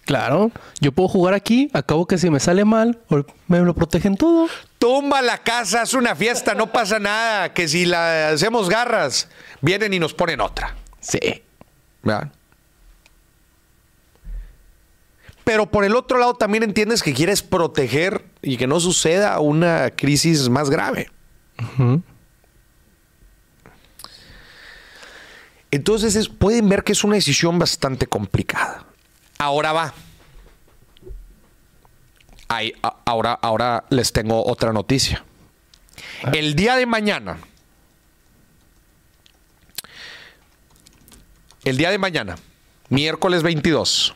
[0.05, 0.51] Claro,
[0.81, 2.99] yo puedo jugar aquí, acabo que si me sale mal,
[3.47, 4.49] me lo protegen todo.
[4.79, 7.55] Tumba la casa, haz una fiesta, no pasa nada.
[7.55, 9.29] Que si la hacemos garras,
[9.61, 10.75] vienen y nos ponen otra.
[10.99, 11.43] Sí.
[12.03, 12.33] ¿Verdad?
[15.45, 19.91] Pero por el otro lado también entiendes que quieres proteger y que no suceda una
[19.91, 21.11] crisis más grave.
[25.71, 28.87] Entonces pueden ver que es una decisión bastante complicada.
[29.43, 29.93] Ahora va.
[33.05, 35.25] ahora, ahora les tengo otra noticia.
[36.33, 37.39] El día de mañana.
[41.65, 42.37] El día de mañana,
[42.89, 44.15] miércoles 22,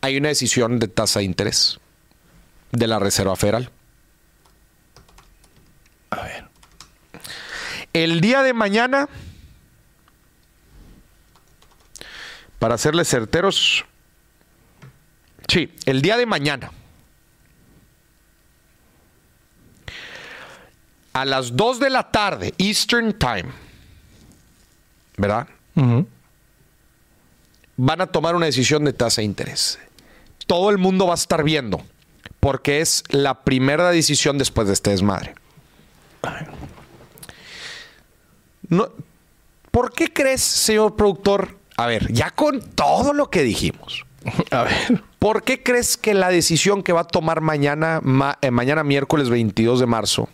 [0.00, 1.78] hay una decisión de tasa de interés
[2.72, 3.70] de la Reserva Federal.
[6.10, 6.48] A ver.
[7.92, 9.08] El día de mañana
[12.62, 13.84] Para serles certeros,
[15.48, 16.70] sí, el día de mañana.
[21.12, 23.46] a las 2 de la tarde, Eastern Time,
[25.16, 25.48] ¿verdad?
[27.76, 29.80] Van a tomar una decisión de tasa de interés.
[30.46, 31.82] Todo el mundo va a estar viendo,
[32.38, 35.34] porque es la primera decisión después de este desmadre.
[38.68, 38.88] No,
[39.72, 41.60] ¿Por qué crees, señor productor?
[41.76, 44.04] A ver, ya con todo lo que dijimos.
[44.50, 45.02] A ver.
[45.18, 48.00] ¿Por qué crees que la decisión que va a tomar mañana,
[48.40, 50.28] eh, mañana miércoles 22 de marzo,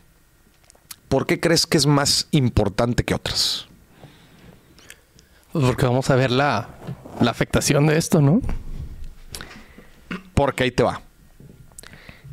[1.08, 3.66] ¿por qué crees que es más importante que otras?
[5.52, 6.68] Pues porque vamos a ver la,
[7.20, 8.40] la afectación de esto, ¿no?
[10.34, 11.02] Porque ahí te va.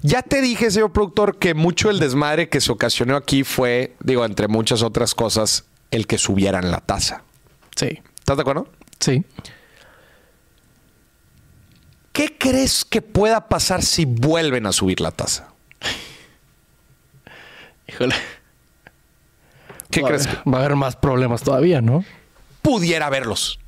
[0.01, 4.23] Ya te dije, señor productor, que mucho el desmadre que se ocasionó aquí fue, digo,
[4.23, 7.23] entre muchas otras cosas, el que subieran la tasa.
[7.75, 8.01] Sí.
[8.19, 8.67] ¿Estás de acuerdo?
[8.99, 9.23] Sí.
[12.11, 15.49] ¿Qué crees que pueda pasar si vuelven a subir la tasa?
[17.87, 18.15] Híjole.
[19.91, 20.27] ¿Qué crees?
[20.27, 22.03] va a haber más problemas todavía, ¿no?
[22.61, 23.59] Pudiera haberlos.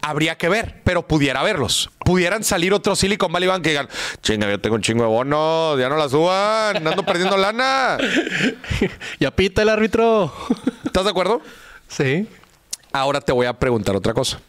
[0.00, 1.90] Habría que ver, pero pudiera haberlos.
[1.98, 3.88] Pudieran salir otros Silicon Valley Bank que digan,
[4.22, 7.98] chinga, yo tengo un chingo de bonos, ya no la suban, ando perdiendo lana.
[9.20, 10.32] ya pita el árbitro.
[10.84, 11.42] ¿Estás de acuerdo?
[11.88, 12.28] Sí.
[12.96, 14.40] Ahora te voy a preguntar otra cosa.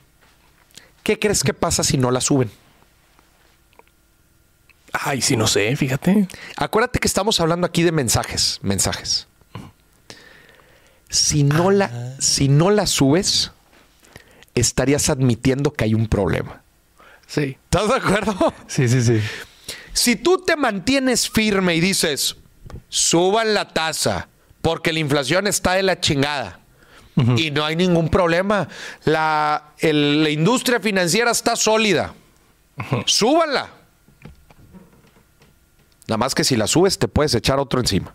[1.03, 2.49] ¿Qué crees que pasa si no la suben?
[4.93, 6.29] Ay, sí, no sé, fíjate.
[6.55, 9.27] Acuérdate que estamos hablando aquí de mensajes, mensajes.
[11.09, 12.15] Si no, la, ah.
[12.19, 13.51] si no la subes,
[14.55, 16.61] estarías admitiendo que hay un problema.
[17.27, 17.57] Sí.
[17.65, 18.53] ¿Estás de acuerdo?
[18.67, 19.21] Sí, sí, sí.
[19.91, 22.37] Si tú te mantienes firme y dices,
[22.87, 24.29] suban la tasa
[24.61, 26.61] porque la inflación está de la chingada
[27.35, 28.67] y no hay ningún problema,
[29.05, 32.13] la, industria financiera está sólida,
[33.05, 33.69] súbanla.
[36.07, 38.13] Nada más que si la subes te puedes echar otro encima.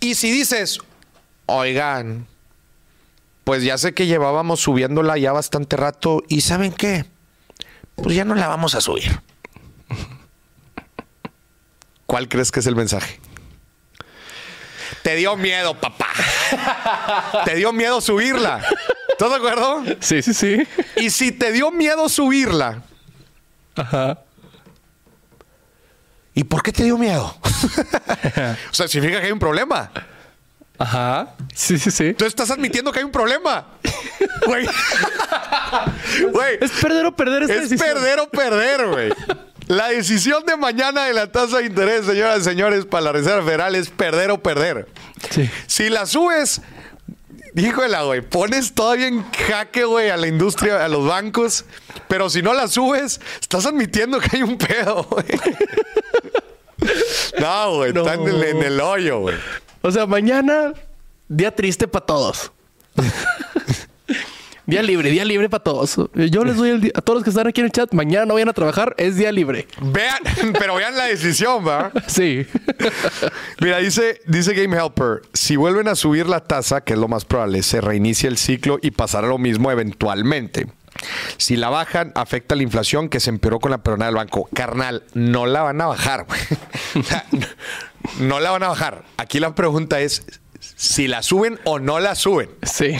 [0.00, 0.80] Y si dices,
[1.46, 2.26] oigan,
[3.44, 7.06] pues ya sé que llevábamos subiéndola ya bastante rato y ¿saben qué?
[7.94, 9.20] Pues ya no la vamos a subir.
[12.06, 13.20] ¿Cuál crees que es el mensaje?
[15.02, 16.08] Te dio miedo, papá.
[17.44, 18.62] te dio miedo subirla.
[19.10, 19.84] ¿Estás de acuerdo?
[20.00, 20.66] Sí, sí, sí.
[20.96, 22.82] Y si te dio miedo subirla,
[23.76, 24.18] Ajá.
[26.34, 27.34] ¿Y por qué te dio miedo?
[28.70, 29.90] o sea, significa que hay un problema.
[30.78, 31.34] Ajá.
[31.54, 32.14] Sí, sí, sí.
[32.14, 33.66] Tú estás admitiendo que hay un problema.
[34.46, 34.66] Güey.
[36.60, 39.12] Es perder o perder esta Es perder o perder, güey.
[39.68, 43.44] La decisión de mañana de la tasa de interés, señoras y señores, para la Reserva
[43.44, 44.86] Federal es perder o perder.
[45.30, 45.50] Sí.
[45.66, 46.60] Si la subes,
[47.54, 51.64] híjole, güey, pones todavía en jaque, güey, a la industria, a los bancos,
[52.06, 55.26] pero si no la subes, estás admitiendo que hay un pedo, güey.
[57.40, 59.36] No, güey, están en, el hoyo, güey.
[59.82, 60.72] O sea, mañana,
[61.26, 62.52] día triste para todos.
[64.66, 65.96] Día libre, día libre para todos.
[66.14, 68.26] Yo les doy el día, a todos los que están aquí en el chat, mañana
[68.26, 69.68] no vayan a trabajar, es día libre.
[69.80, 70.18] Vean,
[70.58, 71.92] pero vean la decisión, ¿va?
[72.08, 72.44] Sí.
[73.60, 77.24] Mira, dice, dice Game Helper, si vuelven a subir la tasa, que es lo más
[77.24, 80.66] probable, se reinicia el ciclo y pasará lo mismo eventualmente.
[81.36, 84.48] Si la bajan, afecta la inflación que se empeoró con la peronada del banco.
[84.52, 86.26] Carnal, no la van a bajar.
[88.18, 89.04] no la van a bajar.
[89.16, 90.24] Aquí la pregunta es
[90.58, 92.50] si la suben o no la suben.
[92.62, 92.96] Sí.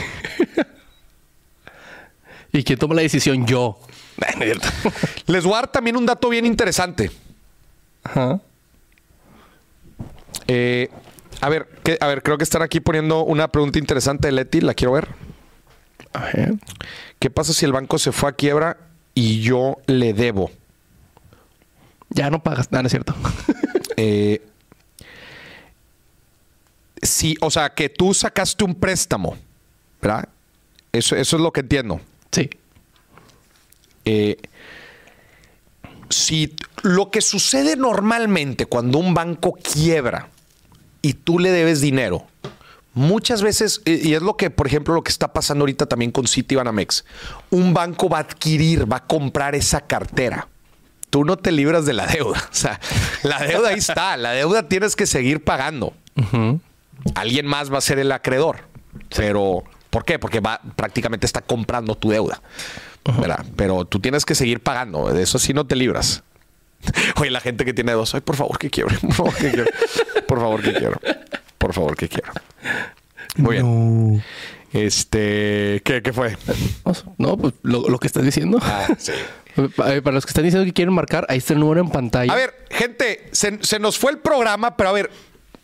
[2.57, 3.47] ¿Y quién toma la decisión?
[3.47, 3.79] Yo.
[5.27, 7.11] Les voy a dar también un dato bien interesante.
[8.03, 8.41] Ajá.
[10.49, 10.89] Eh,
[11.41, 11.69] a ver,
[12.01, 15.09] a ver, creo que están aquí poniendo una pregunta interesante de Leti, la quiero ver.
[16.15, 16.55] A ver.
[17.19, 18.79] ¿Qué pasa si el banco se fue a quiebra
[19.13, 20.51] y yo le debo?
[22.09, 23.15] Ya no pagas, nada, no es cierto.
[23.99, 24.47] eh,
[27.03, 29.37] sí, o sea, que tú sacaste un préstamo,
[30.01, 30.29] ¿verdad?
[30.93, 32.01] Eso, eso es lo que entiendo.
[32.37, 32.51] Sí.
[34.05, 34.37] Eh,
[36.11, 40.29] si lo que sucede normalmente cuando un banco quiebra
[41.01, 42.27] y tú le debes dinero,
[42.93, 46.27] muchas veces, y es lo que, por ejemplo, lo que está pasando ahorita también con
[46.27, 47.07] Citibanamex,
[47.51, 50.47] un banco va a adquirir, va a comprar esa cartera.
[51.09, 52.47] Tú no te libras de la deuda.
[52.51, 52.79] O sea,
[53.23, 54.17] la deuda ahí está.
[54.19, 55.95] La deuda tienes que seguir pagando.
[57.15, 58.59] Alguien más va a ser el acreedor.
[59.17, 60.19] Pero, ¿por qué?
[60.19, 62.41] Porque va, prácticamente está comprando tu deuda.
[63.57, 65.13] Pero tú tienes que seguir pagando.
[65.13, 66.23] De eso sí no te libras.
[67.21, 69.71] Oye, la gente que tiene dos, ay, por favor que quiebre, por favor que quiero.
[70.27, 71.01] Por favor que quiero.
[71.59, 72.33] Por favor que quiero.
[73.37, 74.23] Muy bien.
[74.73, 76.37] Este, ¿qué, fue?
[77.19, 78.59] No, pues lo, que estás diciendo.
[78.63, 79.13] Ah, sí.
[79.77, 82.33] Para los que están diciendo que quieren marcar, ahí está el número en pantalla.
[82.33, 85.11] A ver, gente, se, se nos fue el programa, pero a ver,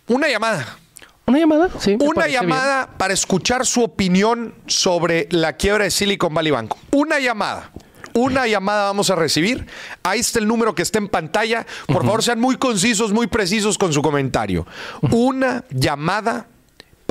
[0.06, 0.78] Una llamada.
[1.26, 1.96] Una llamada, sí.
[2.00, 6.74] Una llamada para escuchar su opinión sobre la quiebra de Silicon Valley Bank.
[6.90, 7.70] Una llamada.
[8.14, 9.66] Una llamada vamos a recibir.
[10.02, 11.66] Ahí está el número que está en pantalla.
[11.86, 14.66] Por favor, sean muy concisos, muy precisos con su comentario.
[15.10, 16.46] Una llamada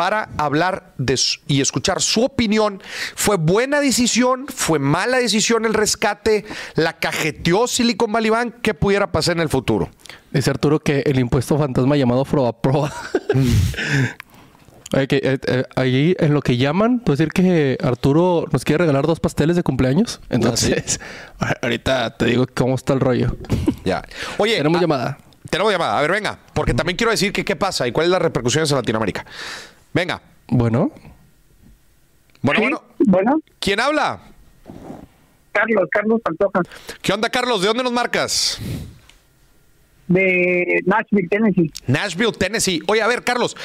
[0.02, 1.14] para hablar de
[1.46, 2.82] y escuchar su opinión.
[3.14, 4.48] ¿Fue buena decisión?
[4.48, 6.44] ¿Fue mala decisión el rescate?
[6.74, 8.56] ¿La cajeteó Silicon Valley Bank?
[8.64, 9.92] ¿Qué pudiera pasar en el futuro?
[10.32, 12.92] Dice Arturo que el impuesto fantasma llamado Proa Proa.
[14.94, 19.22] Eh, eh, ahí en lo que llaman, puedo decir que Arturo nos quiere regalar dos
[19.22, 20.20] pasteles de cumpleaños.
[20.30, 21.00] Entonces,
[21.62, 23.38] ahorita te digo cómo está el rollo.
[23.86, 24.04] Ya.
[24.38, 25.18] Oye, tenemos ah, llamada.
[25.50, 25.98] Tenemos llamada.
[25.98, 28.70] A ver, venga, porque también quiero decir que qué pasa y cuáles son las repercusiones
[28.70, 29.26] en Latinoamérica.
[29.94, 30.22] Venga.
[30.48, 30.92] Bueno.
[32.42, 32.84] Bueno, bueno.
[33.00, 33.42] Bueno.
[33.60, 34.20] ¿Quién habla?
[35.52, 36.62] Carlos, Carlos Pantoja.
[37.02, 37.62] ¿Qué onda, Carlos?
[37.62, 38.60] ¿De dónde nos marcas?
[40.08, 41.72] De Nashville, Tennessee.
[41.88, 42.82] Nashville, Tennessee.
[42.88, 43.56] Oye, a ver, Carlos,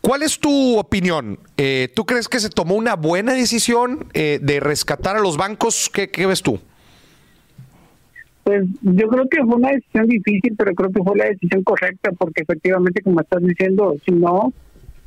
[0.00, 1.38] ¿cuál es tu opinión?
[1.56, 5.90] Eh, ¿Tú crees que se tomó una buena decisión eh, de rescatar a los bancos?
[5.92, 6.60] ¿Qué, ¿Qué ves tú?
[8.42, 12.10] Pues yo creo que fue una decisión difícil, pero creo que fue la decisión correcta,
[12.12, 14.52] porque efectivamente, como estás diciendo, si no,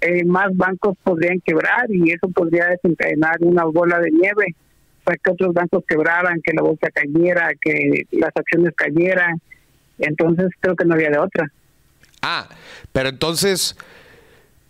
[0.02, 4.56] eh, más bancos podrían quebrar y eso podría desencadenar una bola de nieve
[5.04, 9.42] para que otros bancos quebraran, que la bolsa cayera, que las acciones cayeran.
[10.00, 11.52] Entonces creo que no había de otra.
[12.22, 12.50] Ah,
[12.92, 13.76] pero entonces,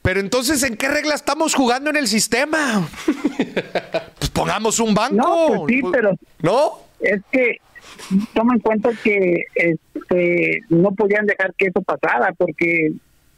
[0.01, 2.87] pero entonces, ¿en qué regla estamos jugando en el sistema?
[4.19, 5.15] pues pongamos un banco.
[5.15, 6.79] No, pues sí, pero no.
[6.99, 7.57] Es que
[8.33, 12.93] toma en cuenta que este no podían dejar que eso pasara porque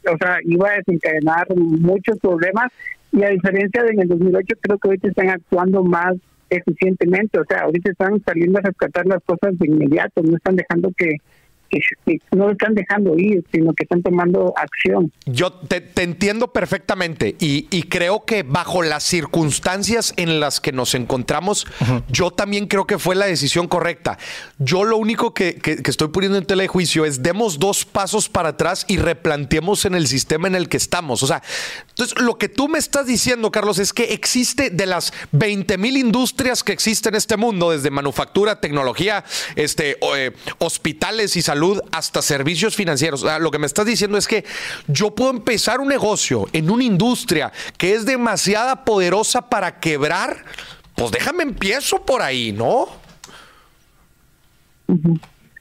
[0.06, 2.70] o sea, iba a desencadenar muchos problemas
[3.12, 6.14] y a diferencia de en el 2008 creo que ahorita están actuando más
[6.48, 10.90] eficientemente, o sea, ahorita están saliendo a rescatar las cosas de inmediato, no están dejando
[10.96, 11.16] que
[11.70, 11.80] que,
[12.32, 15.12] no lo están dejando ir, sino que están tomando acción.
[15.26, 21.66] Yo te, entiendo perfectamente y, creo que bajo las circunstancias en las que nos encontramos,
[22.08, 24.18] yo también creo que fue la decisión correcta.
[24.58, 28.28] Yo lo único que, que, estoy poniendo en tela de juicio es demos dos pasos
[28.28, 31.22] para atrás y replanteemos en el sistema en el que estamos.
[31.22, 31.42] O sea,
[31.88, 35.96] entonces lo que tú me estás diciendo, Carlos, es que existe de las 20 mil
[35.96, 39.24] industrias que existen en este mundo, desde manufactura, tecnología,
[39.56, 41.59] este, eh, hospitales y salud
[41.92, 43.24] hasta servicios financieros.
[43.40, 44.44] lo que me estás diciendo es que
[44.88, 50.44] yo puedo empezar un negocio en una industria que es demasiada poderosa para quebrar.
[50.94, 52.88] Pues déjame empiezo por ahí, ¿no?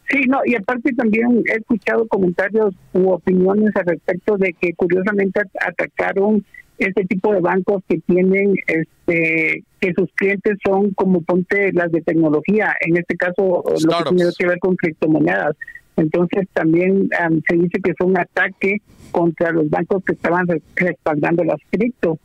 [0.10, 5.42] Sí, no, y aparte también he escuchado comentarios u opiniones al respecto de que curiosamente
[5.60, 6.44] atacaron
[6.80, 12.02] este tipo de bancos que tienen este que sus clientes son como ponte las de
[12.02, 15.56] tecnología, en este caso lo que tiene que ver con criptomonedas.
[16.00, 17.10] Entonces también
[17.48, 18.78] se dice que fue un ataque
[19.12, 22.18] contra los bancos que estaban respaldando las cripto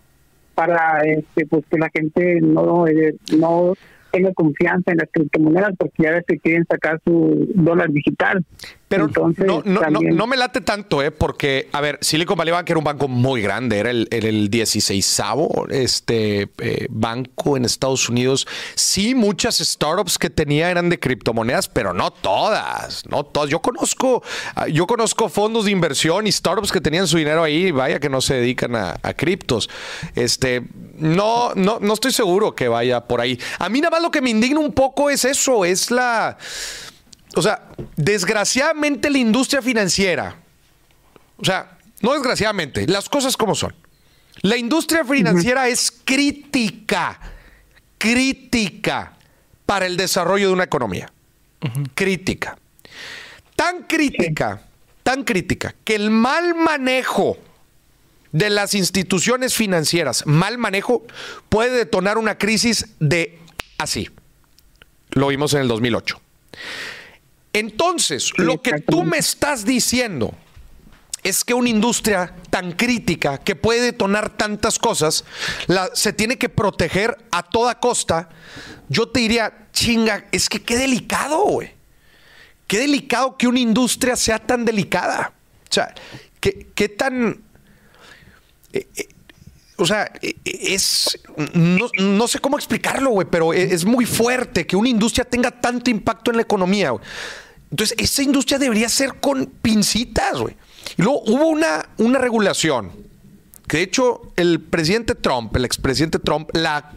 [0.55, 3.75] para este, pues que la gente no eh, no
[4.15, 8.45] tenga confianza en las criptomonedas porque ya ves que quieren sacar su dólar digital.
[8.87, 9.09] Pero
[9.39, 11.11] no, no, me late tanto, ¿eh?
[11.11, 15.23] Porque, a ver, Silicon Valley Bank era un banco muy grande, era el, el 16
[15.71, 18.47] este, eh, banco en Estados Unidos.
[18.77, 23.51] Sí, muchas startups que tenía eran de criptomonedas, pero no todas, no todas.
[23.51, 24.23] Yo conozco,
[24.55, 28.11] ah, yo conozco fondos de inversión y startups que tenían su dinero ahí, vaya que
[28.11, 29.69] no se dedican a, a criptos.
[30.15, 30.63] Este,
[30.99, 33.39] no, no, no estoy seguro que vaya por ahí.
[33.59, 36.39] A mí nada más lo que me indigna un poco es eso, es la
[37.37, 37.63] o sea,
[37.97, 40.37] desgraciadamente la industria financiera,
[41.37, 43.75] o sea, no desgraciadamente, las cosas como son.
[44.43, 47.19] La industria financiera es crítica,
[47.99, 49.15] crítica
[49.67, 51.11] para el desarrollo de una economía.
[51.95, 52.57] Crítica.
[53.57, 54.63] Tan crítica,
[55.03, 57.39] tan crítica, que el mal manejo
[58.35, 61.07] de las instituciones financieras, mal manejo,
[61.49, 63.39] puede detonar una crisis de
[63.79, 64.11] así.
[65.11, 66.21] Lo vimos en el 2008.
[67.53, 70.35] Entonces, lo que tú me estás diciendo
[71.23, 75.25] es que una industria tan crítica que puede detonar tantas cosas,
[75.93, 78.31] se tiene que proteger a toda costa.
[78.89, 81.71] Yo te diría, chinga, es que qué delicado, güey.
[82.67, 85.33] Qué delicado que una industria sea tan delicada.
[85.71, 85.95] O sea,
[86.41, 87.45] qué, tan...
[88.75, 89.09] Eh, eh,
[89.77, 91.19] o sea, e, e, es.
[91.55, 95.51] No, no, sé cómo explicarlo, güey, pero e, es muy fuerte que una industria tenga
[95.51, 96.91] tanto impacto en la economía.
[96.91, 97.05] Güey.
[97.71, 100.57] Entonces, esa industria debería ser con pincitas, güey.
[100.97, 102.91] Y luego hubo una, una regulación
[103.69, 106.93] que, de hecho, el presidente Trump, el expresidente Trump, la,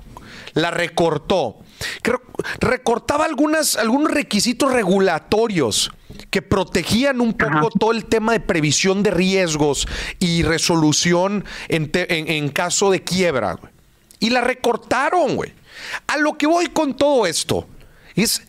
[0.57, 1.57] la recortó.
[2.01, 2.21] Creo,
[2.59, 5.91] recortaba algunas, algunos requisitos regulatorios
[6.31, 9.87] que protegían un poco todo el tema de previsión de riesgos
[10.19, 13.59] y resolución en, en caso de quiebra.
[14.19, 15.53] Y la recortaron, güey.
[16.07, 17.67] A lo que voy con todo esto
[18.15, 18.41] es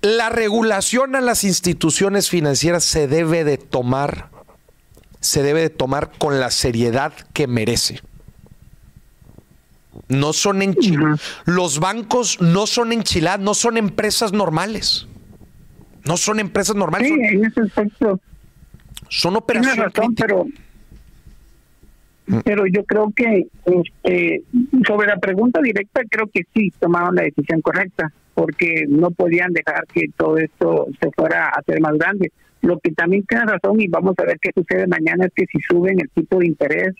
[0.00, 4.30] la regulación a las instituciones financieras se debe de tomar
[5.20, 8.00] se debe de tomar con la seriedad que merece.
[10.08, 11.20] No son enchiladas.
[11.44, 15.06] Los bancos no son enchiladas, no son empresas normales.
[16.04, 17.08] No son empresas normales.
[17.08, 18.20] Sí, en ese aspecto.
[19.08, 19.92] Son operaciones.
[20.16, 20.46] pero
[22.26, 22.38] Mm.
[22.44, 24.42] pero yo creo que este,
[24.86, 29.86] sobre la pregunta directa creo que sí tomaban la decisión correcta porque no podían dejar
[29.92, 32.32] que todo esto se fuera a hacer más grande.
[32.62, 35.58] Lo que también tiene razón y vamos a ver qué sucede mañana es que si
[35.60, 36.94] suben el tipo de interés,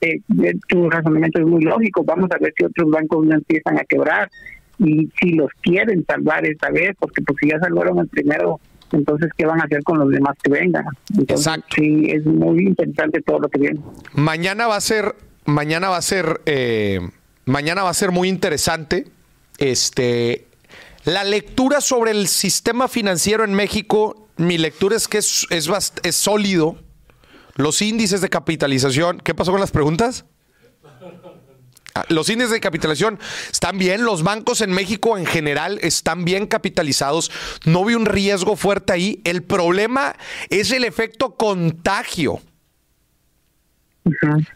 [0.00, 0.20] eh,
[0.68, 2.04] tu razonamiento es muy lógico.
[2.04, 4.30] Vamos a ver si otros bancos no empiezan a quebrar
[4.78, 8.60] y si los quieren salvar esta vez, porque pues si ya salvaron el primero,
[8.92, 10.84] entonces qué van a hacer con los demás que vengan.
[11.26, 11.76] Exacto.
[11.76, 13.80] Sí, es muy interesante todo lo que viene.
[14.14, 17.00] Mañana va a ser, mañana va a ser, eh,
[17.44, 19.06] mañana va a ser muy interesante.
[19.58, 20.46] Este,
[21.04, 25.68] la lectura sobre el sistema financiero en México, mi lectura es que es, es,
[26.02, 26.76] es sólido.
[27.58, 29.18] Los índices de capitalización.
[29.18, 30.24] ¿Qué pasó con las preguntas?
[31.94, 33.18] Ah, los índices de capitalización
[33.50, 37.32] están bien, los bancos en México en general están bien capitalizados,
[37.64, 39.20] no vi un riesgo fuerte ahí.
[39.24, 40.14] El problema
[40.50, 42.40] es el efecto contagio.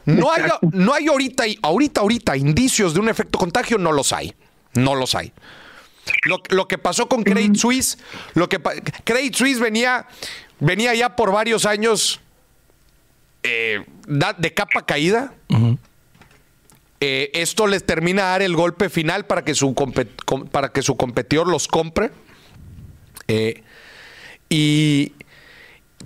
[0.05, 4.33] No hay, no hay ahorita, ahorita, ahorita indicios de un efecto contagio, no los hay.
[4.75, 5.33] No los hay.
[6.25, 7.99] Lo, que pasó con Credit Suisse,
[8.35, 8.61] lo que
[9.05, 10.07] Credit Suisse venía,
[10.61, 12.22] venía ya por varios años
[13.43, 15.35] eh, de capa caída.
[17.01, 19.75] Eh, esto les termina a dar el golpe final para que su,
[20.53, 22.13] para que su competidor los compre.
[23.27, 23.63] Eh,
[24.49, 25.13] y,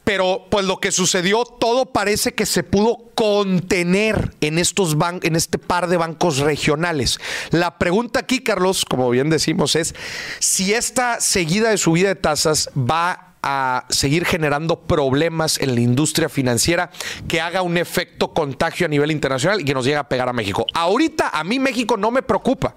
[0.05, 5.59] pero pues lo que sucedió, todo parece que se pudo contener en estos en este
[5.59, 7.19] par de bancos regionales.
[7.51, 9.95] La pregunta aquí, Carlos, como bien decimos, es
[10.39, 16.29] si esta seguida de subida de tasas va a seguir generando problemas en la industria
[16.29, 16.91] financiera
[17.29, 20.33] que haga un efecto contagio a nivel internacional y que nos llegue a pegar a
[20.33, 20.67] México.
[20.75, 22.75] Ahorita a mí México no me preocupa.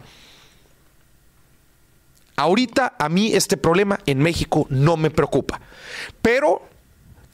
[2.36, 5.60] Ahorita a mí este problema en México no me preocupa.
[6.22, 6.62] Pero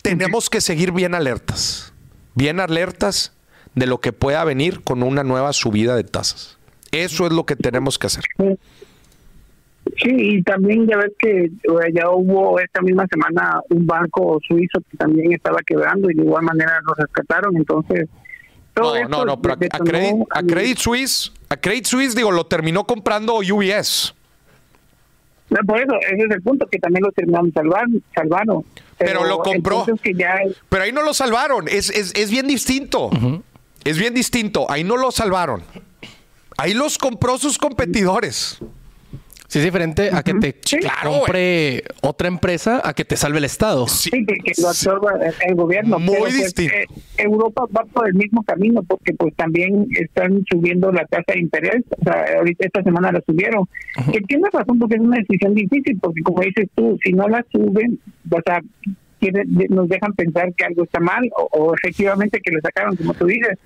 [0.02, 1.92] tenemos que seguir bien alertas.
[2.36, 3.34] Bien alertas
[3.74, 6.58] de lo que pueda venir con una nueva subida de tasas.
[6.92, 8.24] Eso es lo que tenemos que hacer.
[9.98, 11.52] Sí, y también ya ves que
[11.94, 16.44] ya hubo esta misma semana un banco suizo que también estaba quebrando y de igual
[16.44, 18.10] manera lo rescataron, entonces...
[18.76, 24.14] no, no, no, pero a, Credit, Suisse, a Credit Suisse, digo, lo terminó comprando UBS.
[25.52, 28.00] No, por eso, ese es el punto, que también lo terminaron salvando.
[28.16, 28.66] salvando
[28.98, 29.86] pero, lo compró.
[30.70, 33.12] Pero ahí no lo salvaron, es, es, es bien distinto.
[33.84, 35.64] Es bien distinto, ahí no lo salvaron.
[36.58, 38.60] Ahí los compró sus competidores.
[39.56, 40.54] Sí, es diferente a que te
[41.02, 43.88] compre otra empresa a que te salve el Estado.
[43.88, 45.14] Sí, que, lo absorba
[45.48, 45.98] el gobierno.
[45.98, 46.76] Muy pues, distinto.
[46.76, 46.86] Eh,
[47.20, 51.86] Europa va por el mismo camino porque pues también están subiendo la tasa de interés.
[51.98, 53.66] O sea, ahorita esta semana la subieron.
[54.12, 57.46] Que tiene razón porque es una decisión difícil porque como dices tú, si no la
[57.50, 57.98] suben,
[58.30, 58.62] o sea,
[59.70, 63.26] nos dejan pensar que algo está mal o, o efectivamente que lo sacaron, como tú
[63.26, 63.58] dices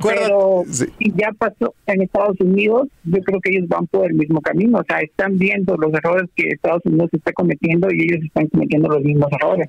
[0.00, 4.40] pero si ya pasó en Estados Unidos, yo creo que ellos van por el mismo
[4.40, 4.78] camino.
[4.78, 8.88] O sea, están viendo los errores que Estados Unidos está cometiendo y ellos están cometiendo
[8.88, 9.68] los mismos errores.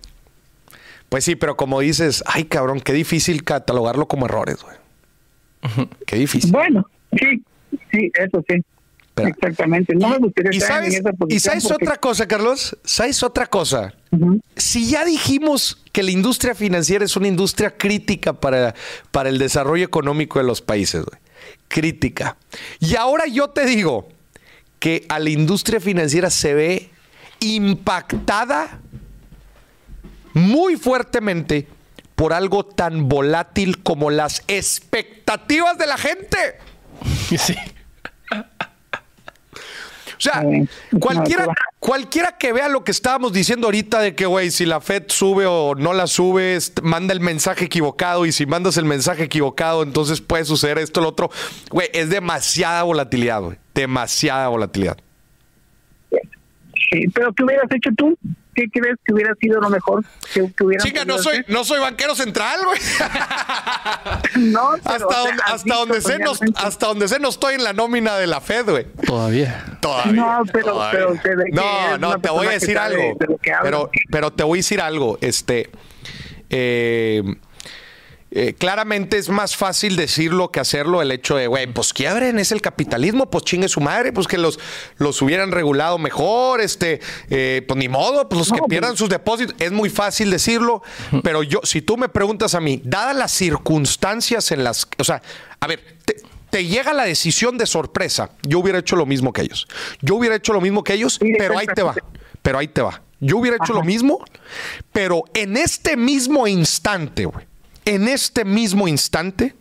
[1.09, 5.87] Pues sí, pero como dices, ay cabrón, qué difícil catalogarlo como errores, güey.
[6.05, 6.51] Qué difícil.
[6.51, 7.43] Bueno, sí,
[7.91, 8.61] sí, eso sí.
[9.15, 9.95] Exactamente.
[9.95, 12.77] No me gustaría ¿Y sabes, ¿Y sabes otra cosa, Carlos?
[12.83, 13.93] ¿Sabes otra cosa?
[14.55, 18.73] Si ya dijimos que la industria financiera es una industria crítica para,
[19.11, 21.05] para el desarrollo económico de los países,
[21.67, 22.37] crítica.
[22.79, 24.09] Y ahora yo te digo
[24.79, 26.89] que a la industria financiera se ve
[27.39, 28.79] impactada
[30.33, 31.67] muy fuertemente
[32.15, 36.37] por algo tan volátil como las expectativas de la gente.
[37.37, 37.55] Sí.
[40.25, 40.41] O sea,
[41.01, 41.47] cualquiera,
[41.79, 45.45] cualquiera que vea lo que estábamos diciendo ahorita de que, güey, si la Fed sube
[45.45, 50.21] o no la sube, manda el mensaje equivocado y si mandas el mensaje equivocado, entonces
[50.21, 51.29] puede suceder esto, lo otro.
[51.71, 53.57] Güey, es demasiada volatilidad, güey.
[53.75, 54.97] Demasiada volatilidad.
[56.09, 58.17] Sí, pero ¿qué hubieras hecho tú?
[58.53, 62.15] ¿Qué crees que hubiera sido lo mejor que, hubiera Chica, no soy, no soy banquero
[62.15, 62.79] central, güey.
[64.51, 68.17] no, hasta, donde, hasta, donde sé, no, hasta donde sé no estoy en la nómina
[68.17, 68.85] de la Fed, güey.
[69.05, 69.77] Todavía.
[69.79, 70.13] Todavía.
[70.13, 71.13] No, pero, pero
[71.51, 73.17] no, no, te voy a decir algo.
[73.61, 75.17] pero, pero te voy a decir algo.
[75.21, 75.69] Este.
[76.49, 77.23] Eh,
[78.35, 82.51] eh, claramente es más fácil decirlo que hacerlo el hecho de, güey, pues quiebren, es
[82.51, 84.59] el capitalismo, pues chingue su madre, pues que los,
[84.97, 89.07] los hubieran regulado mejor, este, eh, pues ni modo, pues los que pues pierdan sus
[89.07, 90.81] depósitos, es muy fácil decirlo,
[91.21, 95.21] pero yo, si tú me preguntas a mí, dadas las circunstancias en las, o sea,
[95.59, 95.97] a ver,
[96.49, 99.67] te, llega la decisión de sorpresa, yo hubiera hecho lo mismo que ellos,
[100.01, 101.93] yo hubiera hecho lo mismo que ellos, pero ahí te va,
[102.41, 103.03] pero ahí te va.
[103.19, 104.19] Yo hubiera hecho lo mismo,
[104.91, 107.52] pero en este mismo instante, güey
[107.85, 109.55] en este mismo instante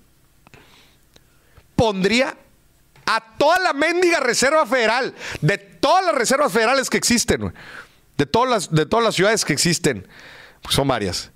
[1.77, 2.37] pondría
[3.07, 7.53] a toda la mendiga Reserva Federal, de todas las reservas federales que existen,
[8.16, 10.07] de todas las, de todas las ciudades que existen,
[10.68, 11.33] son varias,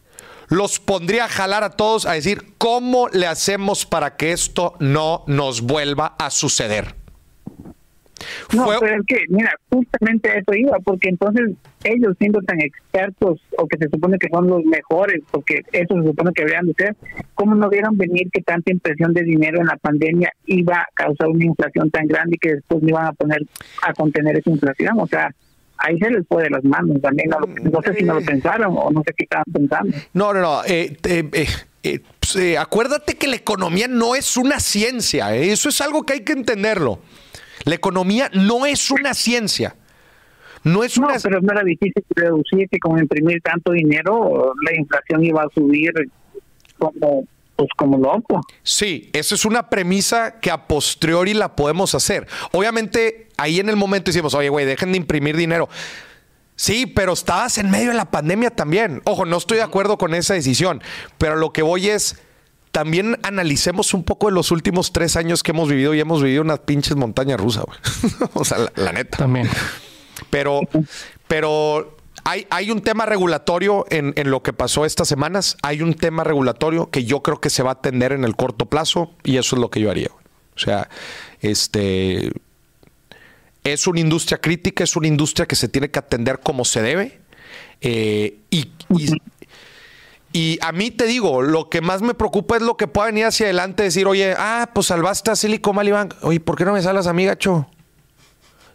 [0.49, 5.25] los pondría a jalar a todos a decir, ¿cómo le hacemos para que esto no
[5.27, 6.95] nos vuelva a suceder?
[8.53, 11.51] No, pero es que, mira, justamente eso iba, porque entonces
[11.87, 16.07] ellos siendo tan expertos o que se supone que son los mejores, porque eso se
[16.07, 16.97] supone que deberían de ser,
[17.35, 21.29] ¿cómo no vieron venir que tanta impresión de dinero en la pandemia iba a causar
[21.29, 23.43] una inflación tan grande y que después no iban a poner
[23.83, 24.99] a contener esa inflación?
[24.99, 25.31] O sea,
[25.79, 27.31] ahí se les fue de las manos también.
[27.31, 29.97] No, sé si no lo pensaron o no sé qué estaban pensando.
[30.13, 30.65] No, no, no.
[30.65, 31.47] Eh, eh,
[31.83, 35.35] eh, pues, acuérdate que la economía no es una ciencia.
[35.35, 37.01] Eso es algo que hay que entenderlo.
[37.65, 39.75] La economía no es una ciencia.
[40.67, 41.15] No es una.
[41.23, 45.93] pero no era difícil reducir que como imprimir tanto dinero, la inflación iba a subir
[46.77, 48.41] como pues como loco.
[48.63, 52.27] Sí, esa es una premisa que a posteriori la podemos hacer.
[52.53, 55.69] Obviamente, ahí en el momento decimos, oye, güey, dejen de imprimir dinero.
[56.57, 59.03] Sí, pero estabas en medio de la pandemia también.
[59.05, 60.83] Ojo, no estoy de acuerdo con esa decisión,
[61.17, 62.21] pero lo que voy es,
[62.73, 66.43] también analicemos un poco de los últimos tres años que hemos vivido y hemos vivido
[66.43, 67.79] unas pinches montañas rusas, güey.
[68.35, 69.19] o sea, la, neta.
[69.19, 69.49] También.
[70.31, 70.61] Pero,
[71.29, 75.57] pero hay, hay, un tema regulatorio en, en, lo que pasó estas semanas.
[75.63, 78.67] Hay un tema regulatorio que yo creo que se va a atender en el corto
[78.67, 80.11] plazo y eso es lo que yo haría.
[80.55, 80.89] O sea,
[81.41, 82.33] este
[83.73, 87.21] es una industria crítica, es una industria que se tiene que atender como se debe.
[87.81, 88.71] Eh, y,
[90.61, 93.47] a mí te digo, lo que más me preocupa es lo que pueda venir hacia
[93.47, 96.15] adelante, decir, oye, ah, pues salvaste a Silicon Valley Bank.
[96.21, 97.67] Oye, ¿por qué no me salas a mí, gacho?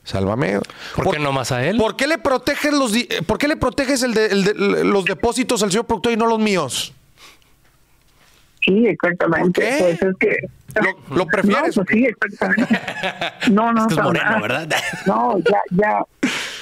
[0.03, 0.59] Sálvame.
[0.95, 1.77] ¿Por, qué no más a él?
[1.77, 2.93] ¿Por qué le proteges los,
[3.27, 6.93] ¿por qué le proteges el de, los depósitos al señor productor y no los míos?
[8.65, 9.61] Sí, exactamente.
[9.79, 10.37] Pues es que
[11.09, 11.75] ¿Lo, prefieres?
[11.75, 12.79] No, pues sí, exactamente.
[13.51, 14.03] No, no, no.
[14.03, 14.69] moreno, ¿verdad?
[15.05, 16.05] No, ya, ya.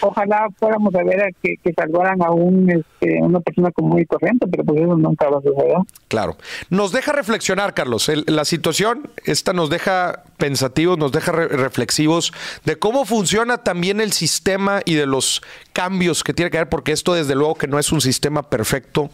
[0.02, 4.48] Ojalá fuéramos a ver a que, salvaran a un, este, una persona común y corriente,
[4.48, 5.78] pero pues eso nunca va a suceder.
[6.08, 6.38] Claro.
[6.70, 8.10] Nos deja reflexionar, Carlos.
[8.28, 12.34] la situación, esta nos deja pensativos, nos deja reflexivos
[12.66, 15.42] de cómo funciona también el sistema y de los
[15.74, 19.10] cambios que tiene que haber, porque esto desde luego que no es un sistema perfecto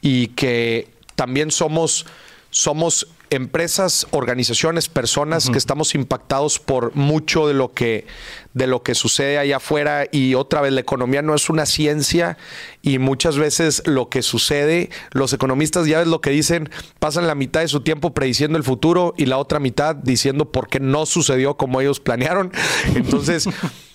[0.00, 2.06] y que también somos
[2.50, 8.06] somos empresas, organizaciones, personas que estamos impactados por mucho de lo que
[8.52, 12.36] de lo que sucede allá afuera y otra vez la economía no es una ciencia
[12.82, 16.68] y muchas veces lo que sucede, los economistas ya ves lo que dicen,
[16.98, 20.68] pasan la mitad de su tiempo prediciendo el futuro y la otra mitad diciendo por
[20.68, 22.52] qué no sucedió como ellos planearon.
[22.94, 23.48] Entonces,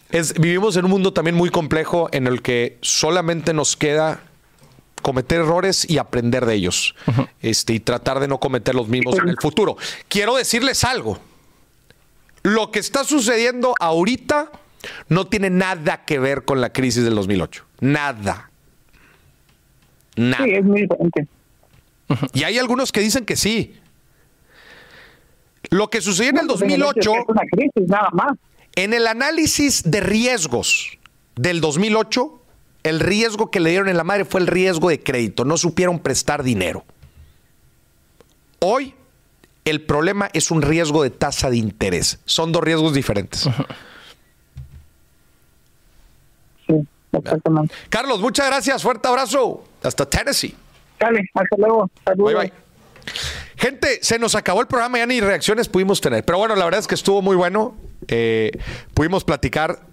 [0.09, 4.23] es, vivimos en un mundo también muy complejo en el que solamente nos queda
[5.07, 6.93] cometer errores y aprender de ellos.
[7.41, 9.77] este, y tratar de no cometer los mismos en el futuro.
[10.09, 11.17] Quiero decirles algo.
[12.43, 14.51] Lo que está sucediendo ahorita
[15.07, 17.63] no tiene nada que ver con la crisis del 2008.
[17.79, 18.51] Nada.
[20.17, 20.43] Nada.
[20.43, 21.25] Sí, es muy diferente.
[22.33, 23.79] Y hay algunos que dicen que sí.
[25.69, 26.99] Lo que sucedió en el 2008...
[26.99, 28.33] Es una crisis, nada más.
[28.75, 30.97] En el análisis de riesgos
[31.37, 32.36] del 2008
[32.87, 35.45] el riesgo que le dieron en la madre fue el riesgo de crédito.
[35.45, 36.85] No supieron prestar dinero.
[38.59, 38.93] Hoy
[39.65, 42.19] el problema es un riesgo de tasa de interés.
[42.25, 43.49] Son dos riesgos diferentes.
[46.65, 46.73] Sí,
[47.11, 47.75] exactamente.
[47.89, 48.81] Carlos, muchas gracias.
[48.81, 49.63] Fuerte abrazo.
[49.83, 50.55] Hasta Tennessee.
[50.99, 51.89] Dale, hasta luego.
[52.15, 52.53] Bye, bye.
[53.57, 56.23] Gente, se nos acabó el programa, ya ni reacciones pudimos tener.
[56.23, 57.75] Pero bueno, la verdad es que estuvo muy bueno.
[58.07, 58.51] Eh,
[58.93, 59.86] pudimos platicar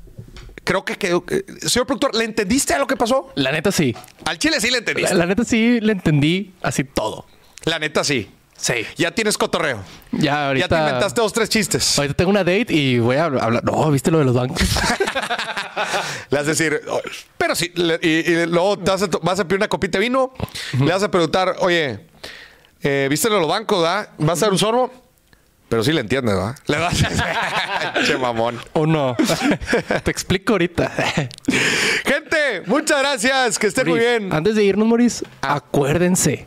[0.65, 1.25] creo que quedó.
[1.29, 3.31] Eh, señor productor, ¿le entendiste a lo que pasó?
[3.37, 3.95] La neta sí.
[4.25, 5.15] Al chile sí le entendiste.
[5.15, 7.27] La, neta sí le entendí así todo.
[7.65, 8.29] La neta sí.
[8.57, 8.87] Sí.
[8.97, 9.83] Ya tienes cotorreo.
[10.13, 10.67] Ya, ahorita.
[10.67, 11.99] Ya te inventaste dos, tres chistes.
[11.99, 13.63] Ahorita tengo una date y voy a hablar.
[13.65, 14.61] No, ¿viste lo de los bancos?
[16.31, 17.01] le vas a decir, oh,
[17.37, 17.73] pero sí.
[18.03, 20.33] y, luego vas, a, vas a pedir una copita de vino.
[20.79, 22.07] Le vas a preguntar, oye,
[22.83, 24.15] eh, ¿viste lo de los bancos, da?
[24.19, 25.04] ¿Vas a dar un sorbo?
[25.75, 26.57] Pero sí le entiendes, ¿verdad?
[26.69, 28.61] Le vas a che mamón.
[28.75, 29.17] O no.
[30.05, 30.89] Te explico ahorita.
[32.05, 33.59] Gente, muchas gracias.
[33.59, 34.33] Que estén muy bien.
[34.33, 35.57] Antes de irnos, Maurice, ah.
[35.57, 36.47] acuérdense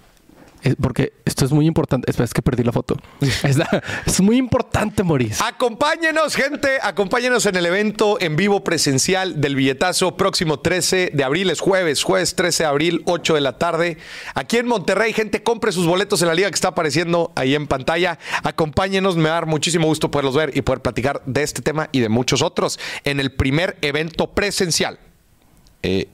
[0.75, 2.09] porque esto es muy importante.
[2.09, 2.97] Espera, es que perdí la foto.
[4.05, 5.43] es muy importante, Maurice.
[5.43, 6.79] Acompáñenos, gente.
[6.81, 11.49] Acompáñenos en el evento en vivo presencial del billetazo próximo 13 de abril.
[11.49, 13.97] Es jueves, jueves 13 de abril, 8 de la tarde.
[14.33, 17.67] Aquí en Monterrey, gente, compre sus boletos en la liga que está apareciendo ahí en
[17.67, 18.19] pantalla.
[18.43, 19.15] Acompáñenos.
[19.15, 21.99] Me va a dar muchísimo gusto poderlos ver y poder platicar de este tema y
[21.99, 24.99] de muchos otros en el primer evento presencial.
[25.83, 26.07] Eh,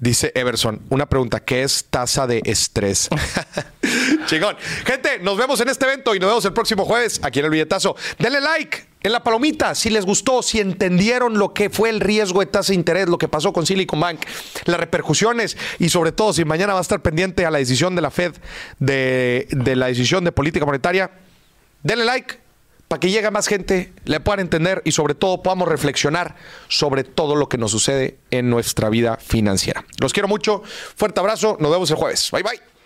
[0.00, 3.08] Dice Everson, una pregunta, ¿qué es tasa de estrés?
[4.26, 4.56] Chingón.
[4.84, 7.50] Gente, nos vemos en este evento y nos vemos el próximo jueves aquí en el
[7.50, 7.96] billetazo.
[8.18, 12.40] Denle like en la palomita si les gustó, si entendieron lo que fue el riesgo
[12.40, 14.20] de tasa de interés, lo que pasó con Silicon Bank,
[14.64, 18.02] las repercusiones y sobre todo si mañana va a estar pendiente a la decisión de
[18.02, 18.34] la Fed
[18.78, 21.10] de, de la decisión de política monetaria.
[21.82, 22.38] Denle like
[22.88, 26.36] para que llegue más gente, le puedan entender y sobre todo podamos reflexionar
[26.68, 29.84] sobre todo lo que nos sucede en nuestra vida financiera.
[30.00, 30.62] Los quiero mucho,
[30.96, 32.30] fuerte abrazo, nos vemos el jueves.
[32.32, 32.77] Bye bye.